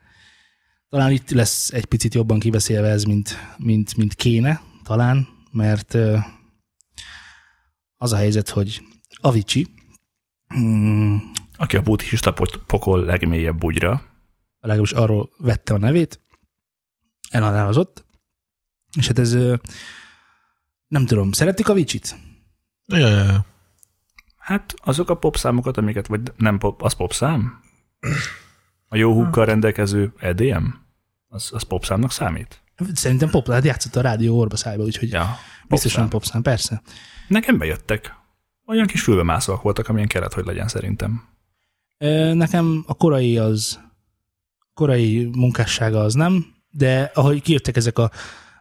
[0.94, 5.98] talán itt lesz egy picit jobban kibeszélve ez, mint, mint, mint kéne, talán, mert
[7.98, 8.82] az a helyzet, hogy
[9.22, 9.68] Avicii,
[10.60, 11.18] mm,
[11.56, 12.34] Aki a buddhista
[12.68, 14.02] pokol legmélyebb bugyra.
[14.60, 16.22] legalábbis arról vette a nevét,
[17.30, 18.06] elhalálozott,
[18.98, 19.34] és hát ez
[20.88, 22.16] nem tudom, szeretik Avicii-t?
[22.86, 23.46] Ja, ja, ja.
[24.38, 27.62] Hát azok a popszámokat, amiket, vagy nem pop, az popszám?
[28.88, 30.82] A jó húkkal rendelkező EDM?
[31.34, 32.62] Az, az popszámnak számít?
[32.94, 36.42] Szerintem pop, hát játszott a rádió orba szájba, úgyhogy ja, biztosan popszám.
[36.42, 36.82] persze.
[37.28, 38.16] Nekem bejöttek.
[38.66, 41.24] Olyan kis fülbemászóak voltak, amilyen kellett, hogy legyen szerintem.
[42.34, 43.80] Nekem a korai az,
[44.74, 48.12] korai munkássága az nem, de ahogy kijöttek ezek a,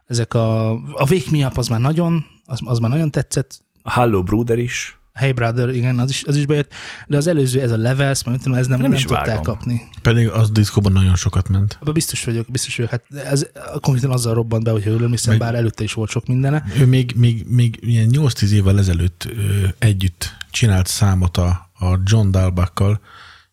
[0.05, 3.63] ezek a, a Wake Me Up az már nagyon, az, az már nagyon tetszett.
[3.81, 4.97] A Hello Brother is.
[5.13, 6.71] Hey Brother, igen, az is, az is bejött,
[7.07, 9.43] de az előző, ez a Levels, mert tudom, ez nem, Nem nem, is tudták vágom.
[9.43, 9.81] kapni.
[10.01, 11.77] Pedig az diszkóban nagyon sokat ment.
[11.81, 12.91] Abban biztos vagyok, biztos vagyok.
[12.91, 13.47] Hát ez
[13.81, 16.63] konkrétan azzal robbant be, hogyha jól emlékszem, Meg- bár előtte is volt sok mindene.
[16.79, 22.31] Ő még, még, még ilyen 8-10 évvel ezelőtt ö, együtt csinált számot a, a John
[22.31, 22.99] Dalbakkal,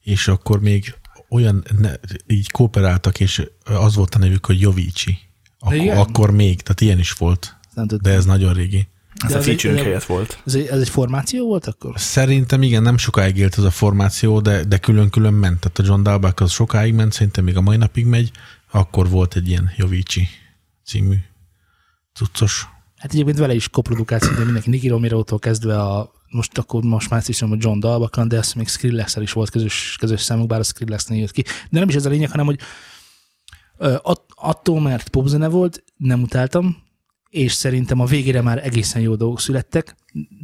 [0.01, 0.95] és akkor még
[1.29, 1.93] olyan, ne,
[2.27, 5.19] így kooperáltak, és az volt a nevük, hogy Jovici.
[5.71, 5.97] Igen?
[5.97, 8.03] akkor még, tehát ilyen is volt, Nem tudom.
[8.13, 8.89] de ez nagyon régi.
[9.25, 10.43] Ez De a feature helyett volt.
[10.47, 11.93] Ez egy, ez egy formáció volt akkor?
[11.97, 15.61] Szerintem igen, nem sokáig élt ez a formáció, de, de külön-külön ment.
[15.61, 18.31] Tehát a John Dalbach az sokáig ment, szerintem még a mai napig megy.
[18.71, 20.29] Akkor volt egy ilyen Jovici
[20.85, 21.17] című
[22.15, 22.67] cuccos.
[22.97, 27.23] Hát egyébként vele is koprodukáció, de mindenki Nicky Romero-tól kezdve a most akkor most már
[27.27, 30.61] is mondom, hogy John Dalbakan, de azt még skrillex is volt közös, közös számuk, bár
[30.61, 31.43] a skrillex jött ki.
[31.43, 32.59] De nem is ez a lényeg, hanem hogy
[34.35, 36.77] attól, mert popzene volt, nem utáltam,
[37.31, 39.97] és szerintem a végére már egészen jó dolgok születtek,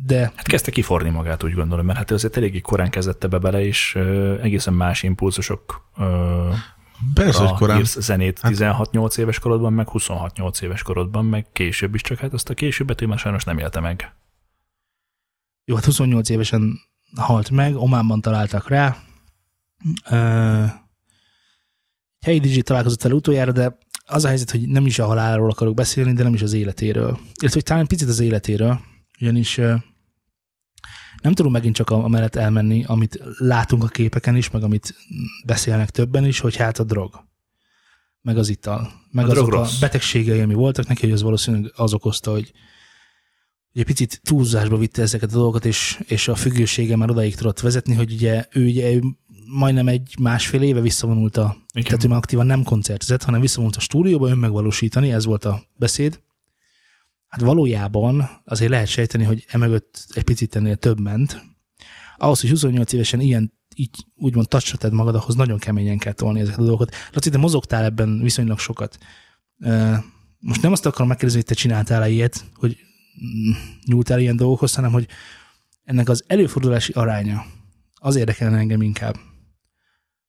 [0.07, 3.65] de Hát kezdte kiforni magát, úgy gondolom, mert hát azért eléggé korán kezdette be bele,
[3.65, 6.51] és ö, egészen más impulzusok ö,
[7.15, 7.79] Persze, hogy a korán.
[7.79, 12.51] írsz zenét 16-8 éves korodban, meg 26-8 éves korodban, meg később is, csak hát azt
[12.51, 14.15] a későbbet ő már sajnos nem élte meg.
[15.65, 16.79] jó, hát 28 évesen
[17.17, 18.97] halt meg, Ománban találtak rá.
[20.11, 20.65] Ö,
[22.25, 25.75] helyi DJ találkozott vele utoljára, de az a helyzet, hogy nem is a halálról akarok
[25.75, 27.09] beszélni, de nem is az életéről.
[27.09, 28.81] Illetve, hogy talán picit az életéről,
[29.21, 29.57] ugyanis
[31.23, 34.95] nem tudunk megint csak a- amellett elmenni, amit látunk a képeken is, meg amit
[35.45, 37.25] beszélnek többen is, hogy hát a drog,
[38.21, 41.95] meg az ital, meg A azok a betegségei, ami voltak neki, hogy az valószínűleg az
[41.95, 42.53] okozta, hogy
[43.73, 47.95] egy picit túlzásba vitte ezeket a dolgokat, és, és a függősége már odaig tudott vezetni,
[47.95, 49.03] hogy ugye ő, ugye ő
[49.47, 51.85] majdnem egy másfél éve visszavonult a, Igen.
[51.85, 56.21] tehát ő már aktívan nem koncertezett, hanem visszavonult a stúdióba önmegvalósítani, ez volt a beszéd.
[57.29, 61.43] Hát valójában azért lehet sejteni, hogy emögött egy picit ennél több ment.
[62.17, 66.59] Ahhoz, hogy 28 évesen ilyen így úgymond tacsra magad, ahhoz nagyon keményen kell tolni ezeket
[66.59, 66.95] a dolgokat.
[67.13, 68.99] Laci, te mozogtál ebben viszonylag sokat.
[70.39, 72.77] Most nem azt akarom megkérdezni, hogy te csináltál-e ilyet, hogy
[73.25, 73.53] mm,
[73.85, 75.09] nyúltál ilyen dolgokhoz, hanem hogy
[75.85, 77.45] ennek az előfordulási aránya
[77.95, 79.17] az érdekelne engem inkább,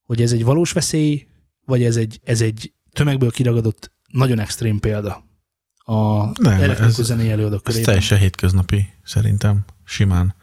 [0.07, 1.27] hogy ez egy valós veszély,
[1.65, 5.25] vagy ez egy, ez egy tömegből kiragadott nagyon extrém példa
[5.77, 7.83] a Nem, elektronikus ez- zenei előadók Ez körében.
[7.85, 10.35] teljesen hétköznapi, szerintem, simán.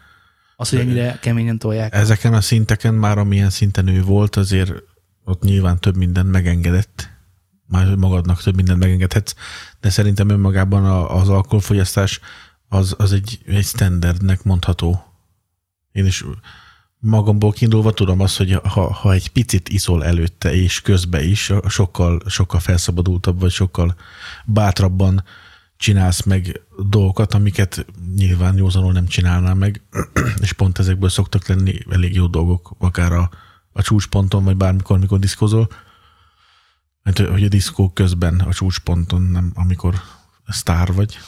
[0.57, 1.95] Az, hogy ennyire keményen tolják.
[1.95, 4.73] Ezeken a szinteken már, amilyen szinten ő volt, azért
[5.25, 7.09] ott nyilván több mindent megengedett.
[7.67, 9.35] Már magadnak több mindent megengedhetsz,
[9.81, 12.21] de szerintem önmagában az alkoholfogyasztás
[12.69, 15.05] az, az egy, egy standardnek mondható.
[15.93, 16.25] Én is
[17.05, 22.21] magamból kiindulva tudom azt, hogy ha, ha egy picit iszol előtte és közbe is, sokkal,
[22.27, 23.95] sokkal felszabadultabb, vagy sokkal
[24.45, 25.25] bátrabban
[25.77, 29.83] csinálsz meg dolgokat, amiket nyilván józanul nem csinálnál meg,
[30.43, 33.31] és pont ezekből szoktak lenni elég jó dolgok, akár a,
[33.73, 35.69] a csúcsponton, vagy bármikor, mikor diszkozol.
[37.03, 39.95] Mert hogy a diszkó közben a csúcsponton, nem amikor
[40.49, 41.19] sztár vagy.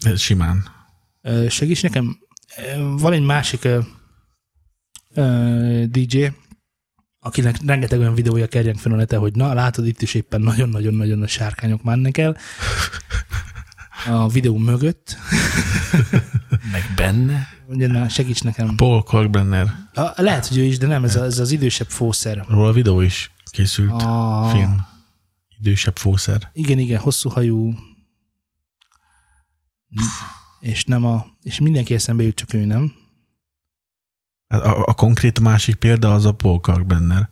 [0.00, 0.64] Ez simán.
[1.48, 2.18] Segíts nekem,
[2.98, 3.68] van egy másik
[5.86, 6.26] DJ,
[7.20, 11.22] akinek rengeteg olyan videója kerjen fel a nete, hogy na, látod, itt is éppen nagyon-nagyon-nagyon
[11.22, 12.36] a sárkányok mennek el.
[14.06, 15.16] A videó mögött.
[16.72, 17.48] Meg benne.
[17.66, 18.76] Ugye, na, segíts nekem.
[18.76, 22.44] Paul Kalkbrenner, A, lehet, hogy ő is, de nem, ez, a, ez az idősebb fószer.
[22.48, 24.86] róla videó is készült, A, film.
[25.58, 26.50] Idősebb fószer.
[26.52, 27.74] Igen, igen, hosszú hajú.
[30.60, 32.92] És nem a, és mindenki eszembe jut, csak ő nem.
[34.48, 37.28] Hát A, a konkrét másik példa az a Paul Kalkbrenner,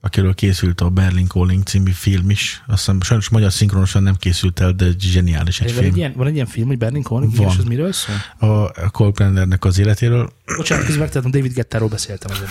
[0.00, 2.62] akiről készült a Berlin Calling című film is.
[2.66, 5.90] Azt hiszem, sajnos magyar szinkronosan nem készült el, de zseniális egy Van film.
[5.92, 7.48] egy, ilyen, van egy ilyen film, hogy Berlin Calling, Van.
[7.48, 8.14] és az miről szól?
[8.38, 10.32] A a Kalkbrennernek az életéről.
[10.56, 12.50] Bocsánat, közben megtettem, David Gettáról beszéltem az előbb.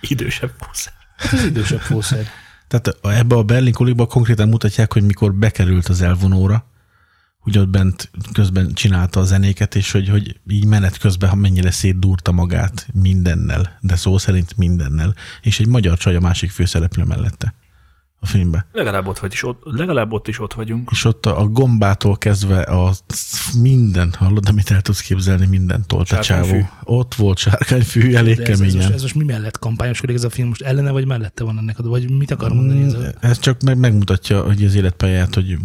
[0.00, 0.90] Idősebb húsz.
[1.16, 2.26] Hát az idősebb fószer.
[2.68, 6.66] Tehát ebbe a Berlin Callingba konkrétan mutatják, hogy mikor bekerült az elvonóra,
[7.44, 11.70] hogy ott bent közben csinálta a zenéket, és hogy, hogy így menet közben ha mennyire
[11.70, 17.54] szétdúrta magát mindennel, de szó szerint mindennel, és egy magyar csaj a másik főszereplő mellette
[18.20, 18.66] a filmbe.
[18.72, 20.88] Legalább ott, vagy is ott, legalább ott is ott vagyunk.
[20.92, 22.92] És ott a, a gombától kezdve a
[23.60, 26.68] minden, hallod, amit el tudsz képzelni, minden tolt a csávó.
[26.84, 28.76] Ott volt sárkányfű, elég De ez, ez, keményen.
[28.76, 30.48] most, ez most mi mellett kampányoskodik ez a film?
[30.48, 31.76] Most ellene vagy mellette van ennek?
[31.78, 32.98] Vagy mit akar mondani ez a...
[33.20, 35.58] Ez csak meg, megmutatja hogy az életpályát, hogy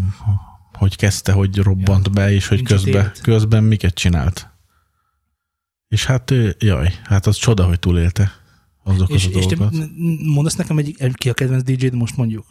[0.80, 2.12] hogy kezdte, hogy robbant ja.
[2.12, 3.22] be, és hogy közben, élet.
[3.22, 4.50] közben miket csinált.
[5.88, 8.32] És hát, jaj, hát az csoda, hogy túlélte
[8.84, 9.72] azokat És, a és te dolgokat.
[9.72, 12.46] n- mondasz nekem egy, ki a kedvenc DJ-d, most mondjuk?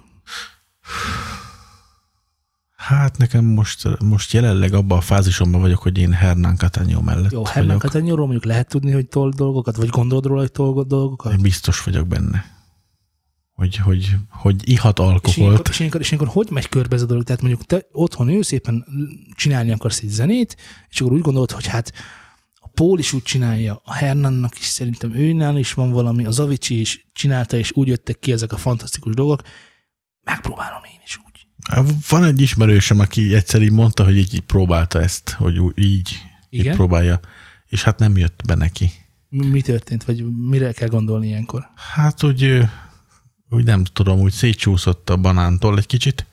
[2.77, 7.45] Hát nekem most, most jelenleg abban a fázisomban vagyok, hogy én Hernán Catanyó mellett Jó,
[7.45, 7.79] Hernán.
[7.79, 11.33] Catanyóról mondjuk lehet tudni, hogy tol dolgokat, vagy gondolod róla, hogy tol dolgokat?
[11.33, 12.58] Én biztos vagyok benne.
[13.59, 15.69] Hogy, hogy, hogy ihat És ilyenkor, alkoholt.
[15.69, 17.25] és, ilyenkor, és ilyenkor hogy megy körbe ez a dolog?
[17.25, 18.85] Tehát mondjuk te otthon ülsz, éppen
[19.35, 20.57] csinálni akarsz egy zenét,
[20.89, 21.93] és akkor úgy gondolod, hogy hát
[22.55, 26.81] a Pól is úgy csinálja, a Hernannak is szerintem őnál is van valami, az Avicii
[26.81, 29.43] is csinálta, és úgy jöttek ki ezek a fantasztikus dolgok,
[30.25, 31.47] megpróbálom én is úgy.
[32.09, 36.71] Van egy ismerősöm, aki egyszer így mondta, hogy így próbálta ezt, hogy úgy így, így
[36.71, 37.21] próbálja,
[37.67, 38.91] és hát nem jött be neki.
[39.29, 41.69] Mi történt, vagy mire kell gondolni ilyenkor?
[41.75, 42.63] Hát ö,
[43.51, 46.27] úgy nem tudom, úgy szétcsúszott a banántól egy kicsit,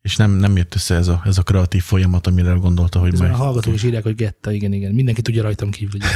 [0.00, 3.18] és nem, nem jött össze ez a, ez a kreatív folyamat, amire gondolta, hogy a
[3.18, 3.32] majd...
[3.32, 4.92] hallgatók is írják, hogy getta, igen, igen.
[4.92, 6.00] Mindenki tudja rajtam kívül.
[6.00, 6.08] Ugye.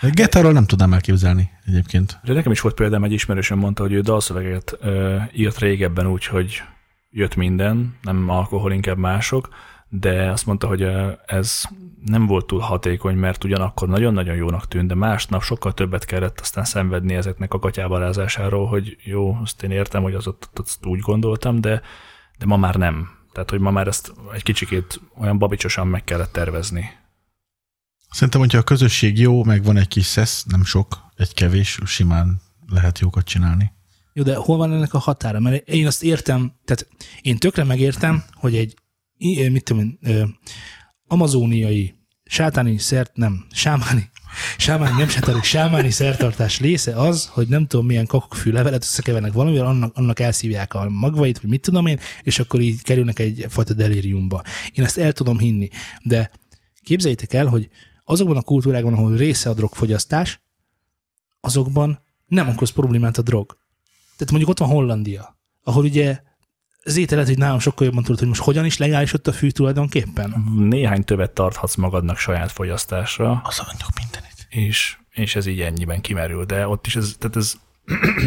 [0.14, 2.20] Getáról nem tudnám elképzelni egyébként.
[2.24, 6.24] De nekem is volt példám, egy ismerősöm mondta, hogy ő dalszöveget ö, írt régebben úgy,
[6.24, 6.62] hogy
[7.10, 9.48] jött minden, nem alkohol, inkább mások,
[9.88, 10.86] de azt mondta, hogy
[11.26, 11.62] ez
[12.04, 16.64] nem volt túl hatékony, mert ugyanakkor nagyon-nagyon jónak tűnt, de másnap sokkal többet kellett aztán
[16.64, 21.60] szenvedni ezeknek a katyábarázásáról, hogy jó, azt én értem, hogy az ott, azt úgy gondoltam,
[21.60, 21.82] de,
[22.38, 23.08] de ma már nem.
[23.32, 26.90] Tehát, hogy ma már ezt egy kicsikét olyan babicsosan meg kellett tervezni.
[28.10, 32.40] Szerintem, hogyha a közösség jó, meg van egy kis szesz, nem sok, egy kevés, simán
[32.68, 33.72] lehet jókat csinálni.
[34.12, 35.40] Jó, de hol van ennek a határa?
[35.40, 36.88] Mert én azt értem, tehát
[37.20, 38.74] én tökre megértem, hogy egy,
[39.50, 40.38] mit tudom én,
[41.06, 44.10] amazóniai sátáni szert, nem, sámáni,
[44.58, 49.66] sámáni, nem sátáni, sámáni szertartás része az, hogy nem tudom milyen kakokkfű levelet összekevernek valamivel,
[49.66, 54.42] annak, annak elszívják a magvait, vagy mit tudom én, és akkor így kerülnek egyfajta delíriumba.
[54.72, 55.68] Én ezt el tudom hinni,
[56.02, 56.30] de
[56.82, 57.68] képzeljétek el, hogy
[58.04, 60.40] azokban a kultúrákban, ahol része a drogfogyasztás,
[61.40, 63.58] azokban nem okoz problémát a drog.
[64.16, 66.20] Tehát mondjuk ott van Hollandia, ahol ugye
[66.86, 69.48] az ételet, hogy nálam sokkal jobban tudod, hogy most hogyan is legális ott a fű
[69.48, 70.44] tulajdonképpen.
[70.56, 74.46] Néhány többet tarthatsz magadnak saját fogyasztásra, Az anyag mindenit.
[74.48, 77.54] és, és ez így ennyiben kimerül, de ott is ez, tehát ez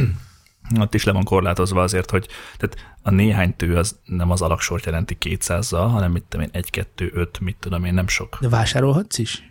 [0.79, 4.85] ott is le van korlátozva azért, hogy tehát a néhány tő az nem az alaksort
[4.85, 8.37] jelenti 200-zal, hanem mit tudom én, 1, 2, 5, mit tudom én, nem sok.
[8.41, 9.43] De vásárolhatsz is?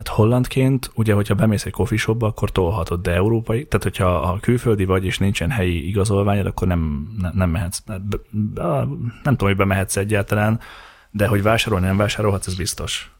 [0.00, 4.40] Hát hollandként, ugye, hogyha bemész egy coffee shopba, akkor tolhatod, de európai, tehát hogyha a
[4.40, 8.20] külföldi vagy, és nincsen helyi igazolványod, akkor nem, nem, nem mehetsz, be-
[9.22, 10.60] nem tudom, hogy bemehetsz egyáltalán,
[11.10, 13.12] de hogy vásárolni nem vásárolhatsz, ez biztos.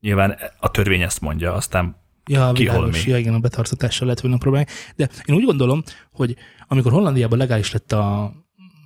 [0.00, 3.06] Nyilván a törvény ezt mondja, aztán Ja, világos.
[3.06, 4.70] Ja, igen, a betartatással lehet volna problémák.
[4.96, 5.82] De én úgy gondolom,
[6.12, 6.36] hogy
[6.68, 8.32] amikor Hollandiában legális lett a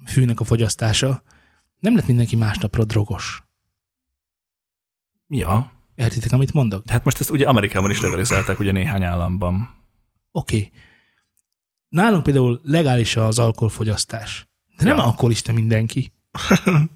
[0.07, 1.23] fűnek a fogyasztása,
[1.79, 3.42] nem lett mindenki másnapra drogos.
[5.29, 6.85] ja, Értitek, amit mondok?
[6.85, 9.69] de hát most ezt ugye Amerikában is legalizálták ugye néhány államban.
[10.33, 10.57] Oké.
[10.57, 10.73] Okay.
[11.89, 14.49] Nálunk például legális az alkoholfogyasztás.
[14.77, 15.05] De nem Ja.
[15.05, 16.13] alkoholista mindenki.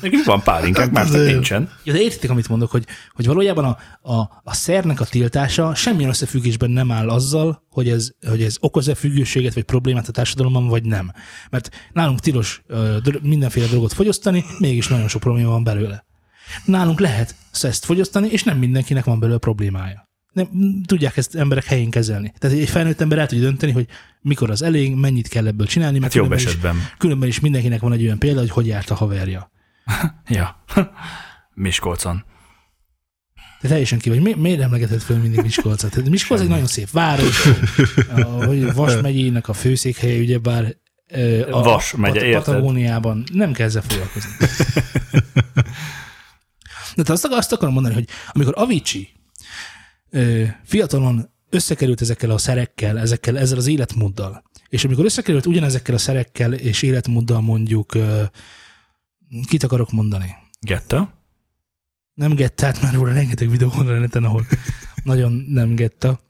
[0.00, 1.70] Nekünk van pálinkánk, másnak de- nincsen.
[1.84, 3.78] Ja, de értitek, amit mondok, hogy, hogy valójában a,
[4.12, 8.94] a, a szernek a tiltása semmilyen összefüggésben nem áll azzal, hogy ez, hogy ez okoz-e
[8.94, 11.12] függőséget vagy problémát a társadalomban, vagy nem.
[11.50, 16.04] Mert nálunk tilos ö, mindenféle drogot fogyasztani, mégis nagyon sok probléma van belőle.
[16.64, 20.10] Nálunk lehet ezt fogyasztani, és nem mindenkinek van belőle problémája.
[20.32, 20.48] Nem,
[20.86, 22.32] tudják ezt emberek helyén kezelni.
[22.38, 23.86] Tehát egy felnőtt ember el tudja dönteni, hogy
[24.20, 26.88] mikor az elég, mennyit kell ebből csinálni, mert Hát jobb különben is, esetben.
[26.98, 29.50] különben is mindenkinek van egy olyan példa, hogy hogy járt a haverja.
[30.28, 30.64] Ja.
[31.54, 32.24] Miskolcon.
[33.60, 34.20] De teljesen ki vagy.
[34.22, 36.08] Mi, miért emlegeted föl mindig Miskolcot?
[36.08, 37.48] Miskolc egy nagyon szép város,
[38.46, 40.76] hogy Vas megyének a főszékhelye, ugyebár
[41.50, 42.44] a Vas megye, Pat-?
[42.44, 44.30] Patagóniában nem kell ezzel foglalkozni.
[46.96, 49.08] De azt, azt akarom mondani, hogy amikor Avicii
[50.64, 56.52] fiatalon összekerült ezekkel a szerekkel, ezekkel, ezzel az életmóddal, és amikor összekerült ugyanezekkel a szerekkel
[56.52, 57.92] és életmóddal mondjuk,
[59.48, 60.34] kit akarok mondani?
[60.60, 61.20] Getta.
[62.14, 64.46] Nem gettát, már róla rengeteg videó van a neten, ahol
[65.04, 66.20] nagyon nem getta.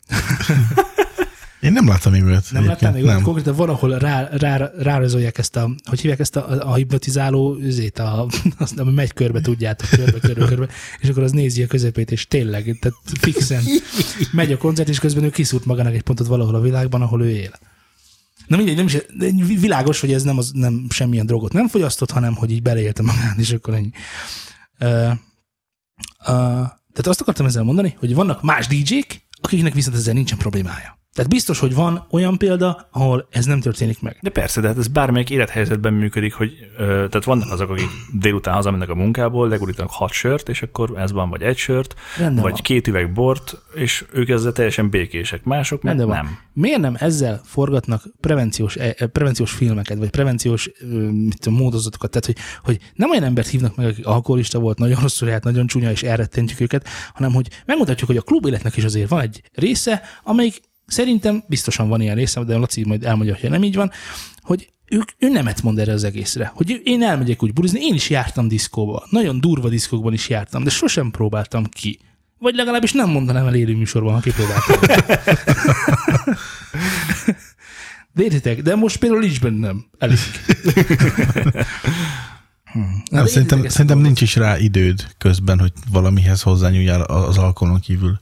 [1.62, 2.46] Én nem láttam olyat.
[2.50, 3.22] Nem láttál még nem.
[3.22, 7.98] konkrétan van, ahol rá, rá, rárajzolják ezt a, hogy hívják ezt a, a hipnotizáló üzét,
[7.98, 8.26] a,
[8.58, 10.68] azt, ami megy körbe, tudjátok, körbe, körbe, körbe,
[11.00, 13.62] és akkor az nézi a közepét, és tényleg, tehát fixen
[14.32, 17.30] megy a koncert, és közben ő kiszúrt magának egy pontot valahol a világban, ahol ő
[17.30, 17.52] él.
[18.46, 18.96] Na mindegy, nem is,
[19.60, 23.38] világos, hogy ez nem, az, nem semmilyen drogot nem fogyasztott, hanem hogy így beleélte magát,
[23.38, 23.90] és akkor ennyi.
[24.80, 25.10] Uh,
[26.18, 31.00] uh, tehát azt akartam ezzel mondani, hogy vannak más DJ-k, akiknek viszont ezzel nincsen problémája.
[31.14, 34.18] Tehát biztos, hogy van olyan példa, ahol ez nem történik meg.
[34.20, 38.54] De persze, de hát ez bármelyik élethelyzetben működik, hogy ö, tehát vannak azok, akik délután
[38.54, 42.52] hazamennek a munkából, legurítanak hat sört, és akkor ez van, vagy egy sört, Rendben vagy
[42.52, 42.60] van.
[42.62, 45.44] két üveg bort, és ők ezzel teljesen békések.
[45.44, 46.24] Mások meg Rendben van.
[46.24, 46.38] nem.
[46.52, 50.70] Miért nem ezzel forgatnak prevenciós, eh, prevenciós filmeket, vagy prevenciós
[51.12, 52.10] mit tudom, módozatokat?
[52.10, 55.66] Tehát, hogy, hogy nem olyan embert hívnak meg, aki alkoholista volt, nagyon rosszul járt, nagyon
[55.66, 59.42] csúnya, és elrettentjük őket, hanem hogy megmutatjuk, hogy a klub életnek is azért van egy
[59.54, 60.60] része, amelyik
[60.92, 63.90] szerintem biztosan van ilyen része, de Laci majd elmondja, hogy nem így van,
[64.40, 66.52] hogy ők, ő nemet mond erre az egészre.
[66.54, 70.70] Hogy én elmegyek úgy bulizni, én is jártam diszkóba, nagyon durva diszkókban is jártam, de
[70.70, 71.98] sosem próbáltam ki.
[72.38, 74.80] Vagy legalábbis nem mondanám el élő műsorban, ha kipróbáltam.
[78.14, 79.84] De értitek, de most például nincs bennem.
[79.98, 80.18] Elég.
[82.72, 83.02] Hmm.
[83.10, 88.20] Nem, szerintem, szerintem nincs is rá időd közben, hogy valamihez hozzányúljál az alkoholon kívül.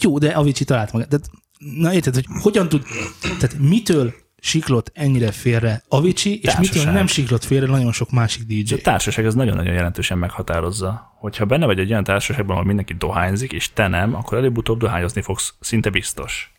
[0.00, 1.08] Jó, de Avicii talált magát.
[1.08, 1.30] Tehát,
[1.60, 2.84] na érted, hogy hogyan tud,
[3.22, 8.74] tehát mitől siklott ennyire félre Avicii, és mitől nem siklott félre nagyon sok másik DJ.
[8.74, 11.16] A társaság az nagyon-nagyon jelentősen meghatározza.
[11.18, 15.22] Hogyha benne vagy egy olyan társaságban, ahol mindenki dohányzik, és te nem, akkor előbb-utóbb dohányozni
[15.22, 16.52] fogsz, szinte biztos.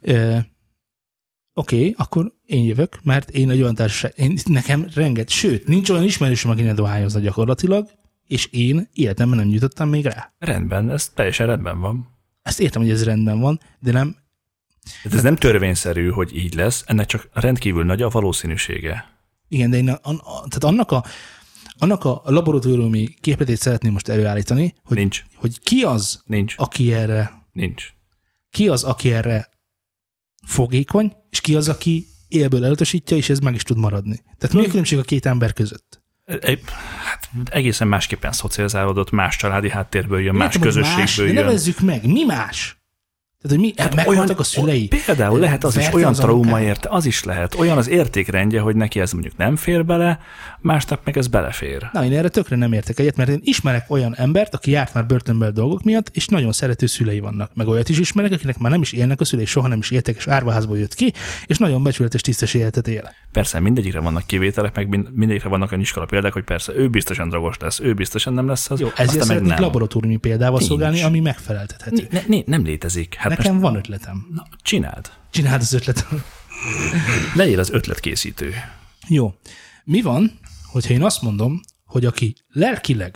[0.00, 0.38] Ö,
[1.56, 5.90] Oké, okay, akkor én jövök, mert én egy olyan társaság, én, nekem renget, sőt, nincs
[5.90, 7.88] olyan ismerősöm, aki ne dohányozna gyakorlatilag,
[8.26, 10.32] és én életemben nem jutottam még rá.
[10.38, 12.13] Rendben, ez teljesen rendben van.
[12.44, 14.16] Ezt értem, hogy ez rendben van, de nem,
[15.02, 19.18] Tehát ez nem törvényszerű, hogy így lesz, ennek csak rendkívül nagy a valószínűsége.
[19.48, 21.04] igen, de én a, a, a, tehát annak a,
[21.78, 27.32] annak a laboratóriumi képletét szeretném most előállítani, hogy, Nincs, hogy ki az, nincs, aki erre,
[27.52, 27.88] nincs.
[28.50, 29.48] ki az, aki erre
[30.46, 34.22] fogékony, és ki az, aki élből elutasítja, és ez meg is tud maradni.
[34.38, 36.02] Tehát mi a különbség a két ember között?
[37.04, 41.44] Hát egészen másképpen szocializálódott, más családi háttérből jön, más Értem, hogy közösségből más, jön.
[41.44, 42.83] nevezzük meg, mi más?
[43.44, 44.88] Tehát, hogy mi, hát meghaltak a szülei.
[45.06, 47.54] Például lehet az is olyan az trauma érte, az is lehet.
[47.54, 50.18] Olyan az értékrendje, hogy neki ez mondjuk nem fér bele,
[50.60, 51.88] másnak meg ez belefér.
[51.92, 55.06] Na, én erre tökre nem értek egyet, mert én ismerek olyan embert, aki járt már
[55.06, 57.50] börtönben dolgok miatt, és nagyon szerető szülei vannak.
[57.54, 60.16] Meg olyat is ismerek, akinek már nem is élnek a szülei, soha nem is éltek,
[60.16, 61.12] és árvaházból jött ki,
[61.46, 63.10] és nagyon becsületes, tisztes életet él.
[63.32, 67.28] Persze mindegyikre vannak kivételek, meg mind- mindegyikre vannak olyan iskola példák, hogy persze ő biztosan
[67.28, 69.60] drogos lesz, ő biztosan nem lesz az, Jó, ezért meg nem.
[69.60, 70.70] laboratóriumi példával Nincs.
[70.70, 72.06] szolgálni, ami megfeleltethető.
[72.10, 73.14] Ne, ne, nem létezik.
[73.14, 74.26] Hát Nekem van ötletem.
[74.30, 75.12] na, csináld.
[75.30, 76.22] Csináld az ötletem.
[77.34, 78.54] Legyél az ötletkészítő.
[79.08, 79.34] Jó.
[79.84, 83.12] Mi van, hogyha én azt mondom, hogy aki lelkileg,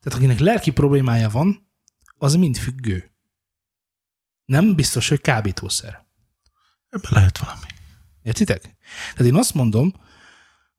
[0.00, 1.70] tehát akinek lelki problémája van,
[2.18, 3.10] az mind függő.
[4.44, 6.06] Nem biztos, hogy kábítószer.
[6.88, 7.66] Ebben lehet valami.
[8.22, 8.76] Értitek?
[9.14, 9.92] Tehát én azt mondom,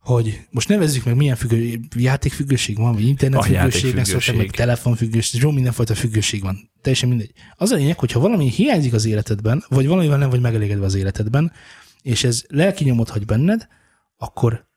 [0.03, 4.37] hogy most nevezzük meg milyen függő, játékfüggőség van, vagy internetfüggőségnek szokták, játékfüggőség.
[4.37, 6.71] meg telefonfüggőség, jó mindenfajta függőség van.
[6.81, 7.31] Teljesen mindegy.
[7.55, 11.51] Az a lényeg, hogyha valami hiányzik az életedben, vagy valamivel nem vagy megelégedve az életedben,
[12.01, 13.67] és ez lelki nyomot hagy benned,
[14.17, 14.67] akkor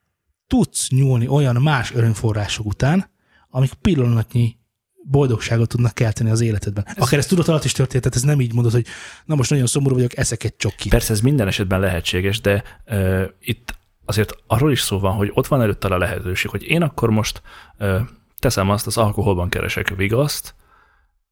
[0.47, 3.11] tudsz nyúlni olyan más örömforrások után,
[3.51, 4.57] amik pillanatnyi
[5.03, 6.87] boldogságot tudnak kelteni az életedben.
[6.97, 8.87] Akár ez tudat alatt is történt, tehát ez nem így mondod, hogy
[9.25, 10.89] na most nagyon szomorú vagyok, eszek egy csokki.
[10.89, 13.75] Persze ez minden esetben lehetséges, de uh, itt
[14.07, 17.43] azért arról is szó van, hogy ott van előtte a lehetőség, hogy én akkor most
[17.79, 18.01] uh,
[18.39, 20.55] teszem azt, az alkoholban keresek vigaszt,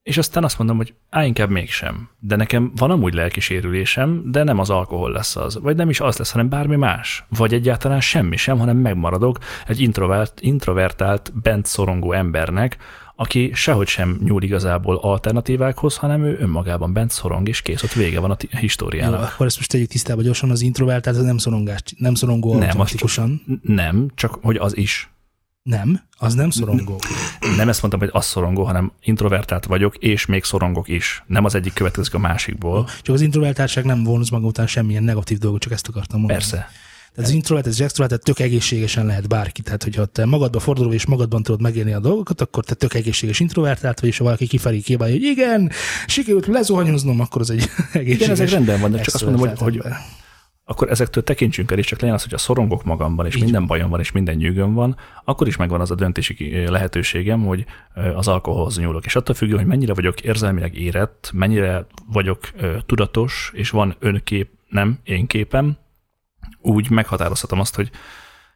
[0.05, 2.09] és aztán azt mondom, hogy á, inkább mégsem.
[2.19, 5.59] De nekem van amúgy lelki sérülésem, de nem az alkohol lesz az.
[5.61, 7.25] Vagy nem is az lesz, hanem bármi más.
[7.29, 12.77] Vagy egyáltalán semmi sem, hanem megmaradok egy introvert, introvertált, bent szorongó embernek,
[13.17, 18.21] aki sehogy sem nyúl igazából alternatívákhoz, hanem ő önmagában bent szorong, és kész, ott vége
[18.21, 19.23] van a ti- a Jó, históriának.
[19.35, 23.43] akkor ezt most tegyük tisztába gyorsan, az introvertált, az nem szorongás, nem szorongó Nem, automatikusan.
[23.47, 25.09] N- Nem, csak hogy az is.
[25.63, 27.01] Nem, az nem szorongó.
[27.57, 31.23] Nem ezt mondtam, hogy az szorongó, hanem introvertált vagyok, és még szorongok is.
[31.27, 32.89] Nem az egyik következik a másikból.
[33.03, 36.39] Csak az introvertáltság nem vonz maga után semmilyen negatív dolgot, csak ezt akartam mondani.
[36.41, 36.69] Persze.
[37.15, 39.63] Tehát az introvert, az extrovert, tehát tök egészségesen lehet bárki.
[39.63, 43.41] Tehát, hogyha te magadba forduló és magadban tudod megélni a dolgokat, akkor te tök egészséges
[43.41, 45.71] introvertált vagy, és ha valaki kifelé kívánja, hogy igen,
[46.07, 47.59] sikerült lezuhanyoznom, akkor az egy
[47.93, 48.17] egészséges.
[48.17, 49.93] Igen, ezek rendben vannak, csak azt mondom, hogy, extrovertált hogy
[50.65, 53.67] akkor ezektől tekintsünk el, és csak legyen az, hogy a szorongok magamban, és Így minden
[53.67, 57.65] bajom van, és minden nyűgöm van, akkor is megvan az a döntési lehetőségem, hogy
[58.15, 59.05] az alkoholhoz nyúlok.
[59.05, 62.41] És attól függően, hogy mennyire vagyok érzelmileg érett, mennyire vagyok
[62.87, 65.77] tudatos, és van önkép, nem én képem,
[66.61, 67.91] úgy meghatározhatom azt, hogy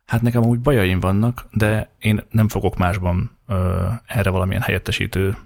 [0.07, 5.37] hát nekem úgy bajaim vannak, de én nem fogok másban ö, erre valamilyen helyettesítő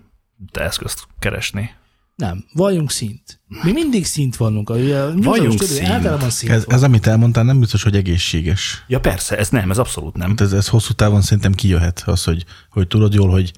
[0.53, 1.71] eszközt keresni.
[2.17, 3.41] Nem, valljunk szint.
[3.63, 4.71] Mi mindig szint vallunk.
[4.71, 5.89] A, a, Valljunk szint.
[5.89, 6.75] Általában szint Ez, van.
[6.75, 8.85] ez, amit elmondtál, nem biztos, hogy egészséges.
[8.89, 10.29] Ja persze, ez nem, ez abszolút nem.
[10.29, 13.53] Hát ez, ez hosszú távon szerintem kijöhet az, hogy, hogy tudod jól, hogy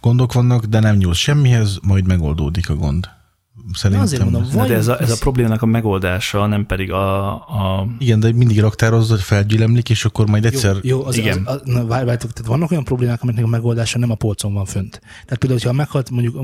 [0.00, 3.08] gondok vannak, de nem nyúlsz semmihez, majd megoldódik a gond.
[3.72, 4.06] Szerintem.
[4.06, 8.20] azért mondom, de ez a, ez a problémának a megoldása, nem pedig a, a Igen,
[8.20, 10.74] de mindig raktározza, hogy felgyülemlik, és akkor majd egyszer...
[10.74, 11.42] Jó, jó az, Igen.
[11.44, 14.54] Az, az, na, várj, várj, tehát vannak olyan problémák, amiknek a megoldása nem a polcon
[14.54, 15.00] van fönt.
[15.00, 16.42] Tehát például, hogyha meghalt, mondjuk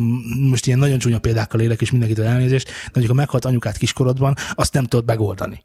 [0.50, 4.34] most ilyen nagyon csúnya példákkal élek, és mindenkitől elnézést, de mondjuk ha meghalt anyukát kiskorodban,
[4.54, 5.64] azt nem tudod megoldani.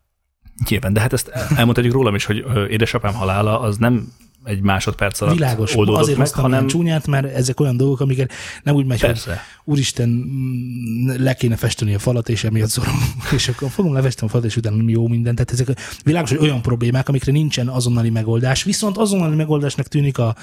[0.70, 4.12] Nyilván, de hát ezt elmondhatjuk rólam is, hogy édesapám halála az nem
[4.48, 8.32] egy másodperc alatt Világos, oldódott azért meg, hanem csúnyát, mert ezek olyan dolgok, amiket
[8.64, 9.44] nem úgy megy, hogy persze.
[9.64, 12.96] úristen, mm, le kéne festeni a falat, és emiatt szorom,
[13.36, 15.36] és akkor fogom lefesteni a falat, és utána jó minden.
[15.36, 20.36] Tehát ezek világos, hogy olyan problémák, amikre nincsen azonnali megoldás, viszont azonnali megoldásnak tűnik a,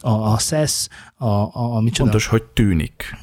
[0.00, 2.10] a, a SES, a, a, a micsoda.
[2.10, 3.16] Fontos, hogy tűnik.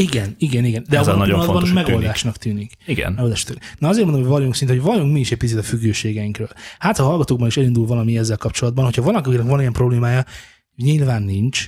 [0.00, 0.84] Igen, igen, igen.
[0.88, 1.86] De Ez a nagyon fontos, hogy tűnik.
[1.86, 2.72] megoldásnak tűnik.
[2.86, 3.12] Igen.
[3.12, 3.74] Megoldásnak tűnik.
[3.78, 6.48] Na azért mondom, hogy valljunk szinte, hogy valljunk mi is egy picit a függőségeinkről.
[6.78, 10.24] Hát, ha hallgatókban is elindul valami ezzel kapcsolatban, hogyha valakinek van ilyen problémája,
[10.76, 11.66] nyilván nincs,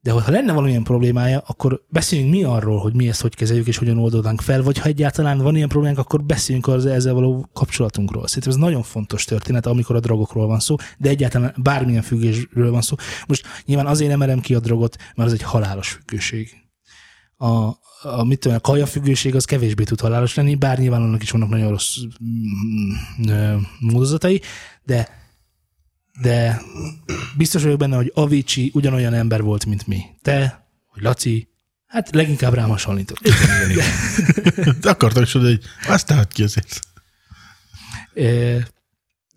[0.00, 3.76] de ha lenne valamilyen problémája, akkor beszéljünk mi arról, hogy mi ezt hogy kezeljük és
[3.76, 8.26] hogyan oldódnánk fel, vagy ha egyáltalán van ilyen problémánk, akkor beszéljünk az ezzel való kapcsolatunkról.
[8.26, 12.82] Szerintem ez nagyon fontos történet, amikor a drogokról van szó, de egyáltalán bármilyen függésről van
[12.82, 12.96] szó.
[13.26, 16.67] Most nyilván azért nem merem ki a drogot, mert az egy halálos függőség.
[17.40, 21.30] A, a, mit tudom, a kajafüggőség az kevésbé tud halálos lenni, bár nyilván annak is
[21.30, 24.40] vannak nagyon rossz mm, ö, módozatai,
[24.84, 25.16] de
[26.20, 26.62] de
[27.36, 30.02] biztos vagyok benne, hogy Avicii ugyanolyan ember volt, mint mi.
[30.22, 31.48] Te, vagy Laci,
[31.86, 33.18] hát leginkább rám hasonlított.
[34.80, 36.80] De akartam is hogy azt tehet ki azért.
[38.14, 38.58] Ö,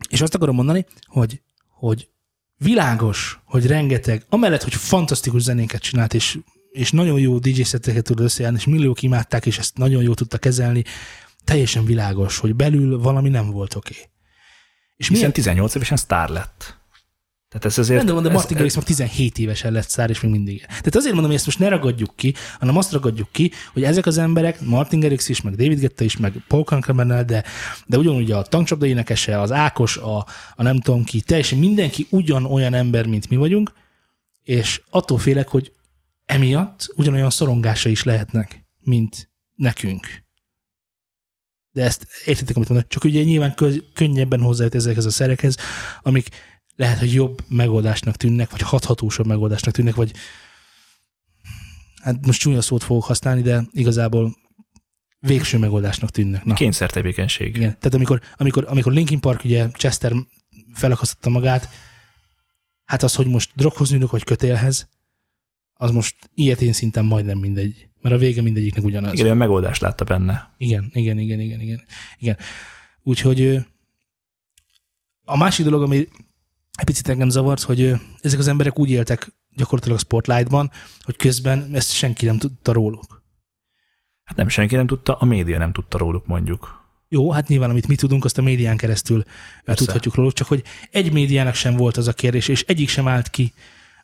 [0.09, 2.09] És azt akarom mondani, hogy, hogy
[2.57, 6.37] világos, hogy rengeteg, amellett, hogy fantasztikus zenéket csinált, és,
[6.71, 10.37] és nagyon jó DJ szetteket tud összeállni, és milliók imádták, és ezt nagyon jól tudta
[10.37, 10.83] kezelni,
[11.43, 13.93] teljesen világos, hogy belül valami nem volt oké.
[13.93, 14.09] Okay.
[14.95, 16.79] És Hiszen milyen 18 évesen sztár lett.
[17.49, 18.05] Tehát ez azért...
[18.05, 20.59] De, ez- Martin Garrix már 17 évesen lett szár, és még mindig.
[20.65, 24.05] Tehát azért mondom, hogy ezt most ne ragadjuk ki, hanem azt ragadjuk ki, hogy ezek
[24.05, 27.43] az emberek, Martin Garrix is, meg David Guetta is, meg Paul Kankramennel, de,
[27.85, 32.73] de ugyanúgy a tankcsapda énekese, az Ákos, a, a nem tudom ki, teljesen mindenki ugyanolyan
[32.73, 33.71] ember, mint mi vagyunk,
[34.43, 35.71] és attól félek, hogy
[36.31, 40.07] emiatt ugyanolyan szorongása is lehetnek, mint nekünk.
[41.71, 42.87] De ezt értitek, amit mondok.
[42.87, 45.57] Csak ugye nyilván köz, könnyebben hozzájut ezekhez a szerekhez,
[46.01, 46.27] amik
[46.75, 50.11] lehet, hogy jobb megoldásnak tűnnek, vagy hathatósabb megoldásnak tűnnek, vagy
[52.01, 54.35] hát most csúnya szót fogok használni, de igazából
[55.19, 56.43] végső megoldásnak tűnnek.
[56.43, 57.47] Na, Kényszertevékenység.
[57.55, 57.77] igen.
[57.79, 60.13] Tehát amikor, amikor, amikor Linkin Park, ugye Chester
[60.73, 61.69] felakasztotta magát,
[62.85, 64.89] hát az, hogy most droghoz nyúlok, vagy kötélhez,
[65.81, 67.87] az most ilyetén szinten majdnem mindegy.
[68.01, 69.13] Mert a vége mindegyiknek ugyanaz.
[69.13, 70.53] Igen, olyan megoldást látta benne.
[70.57, 71.81] Igen, igen, igen, igen, igen.
[72.17, 72.37] igen.
[73.03, 73.65] Úgyhogy
[75.25, 75.97] a másik dolog, ami
[76.77, 80.71] egy picit engem zavart, hogy ezek az emberek úgy éltek gyakorlatilag a spotlightban,
[81.01, 83.23] hogy közben ezt senki nem tudta róluk.
[84.23, 86.79] Hát nem senki nem tudta, a média nem tudta róluk mondjuk.
[87.07, 89.23] Jó, hát nyilván, amit mi tudunk, azt a médián keresztül.
[89.63, 89.85] Persze.
[89.85, 93.29] tudhatjuk róluk, csak hogy egy médiának sem volt az a kérdés, és egyik sem állt
[93.29, 93.53] ki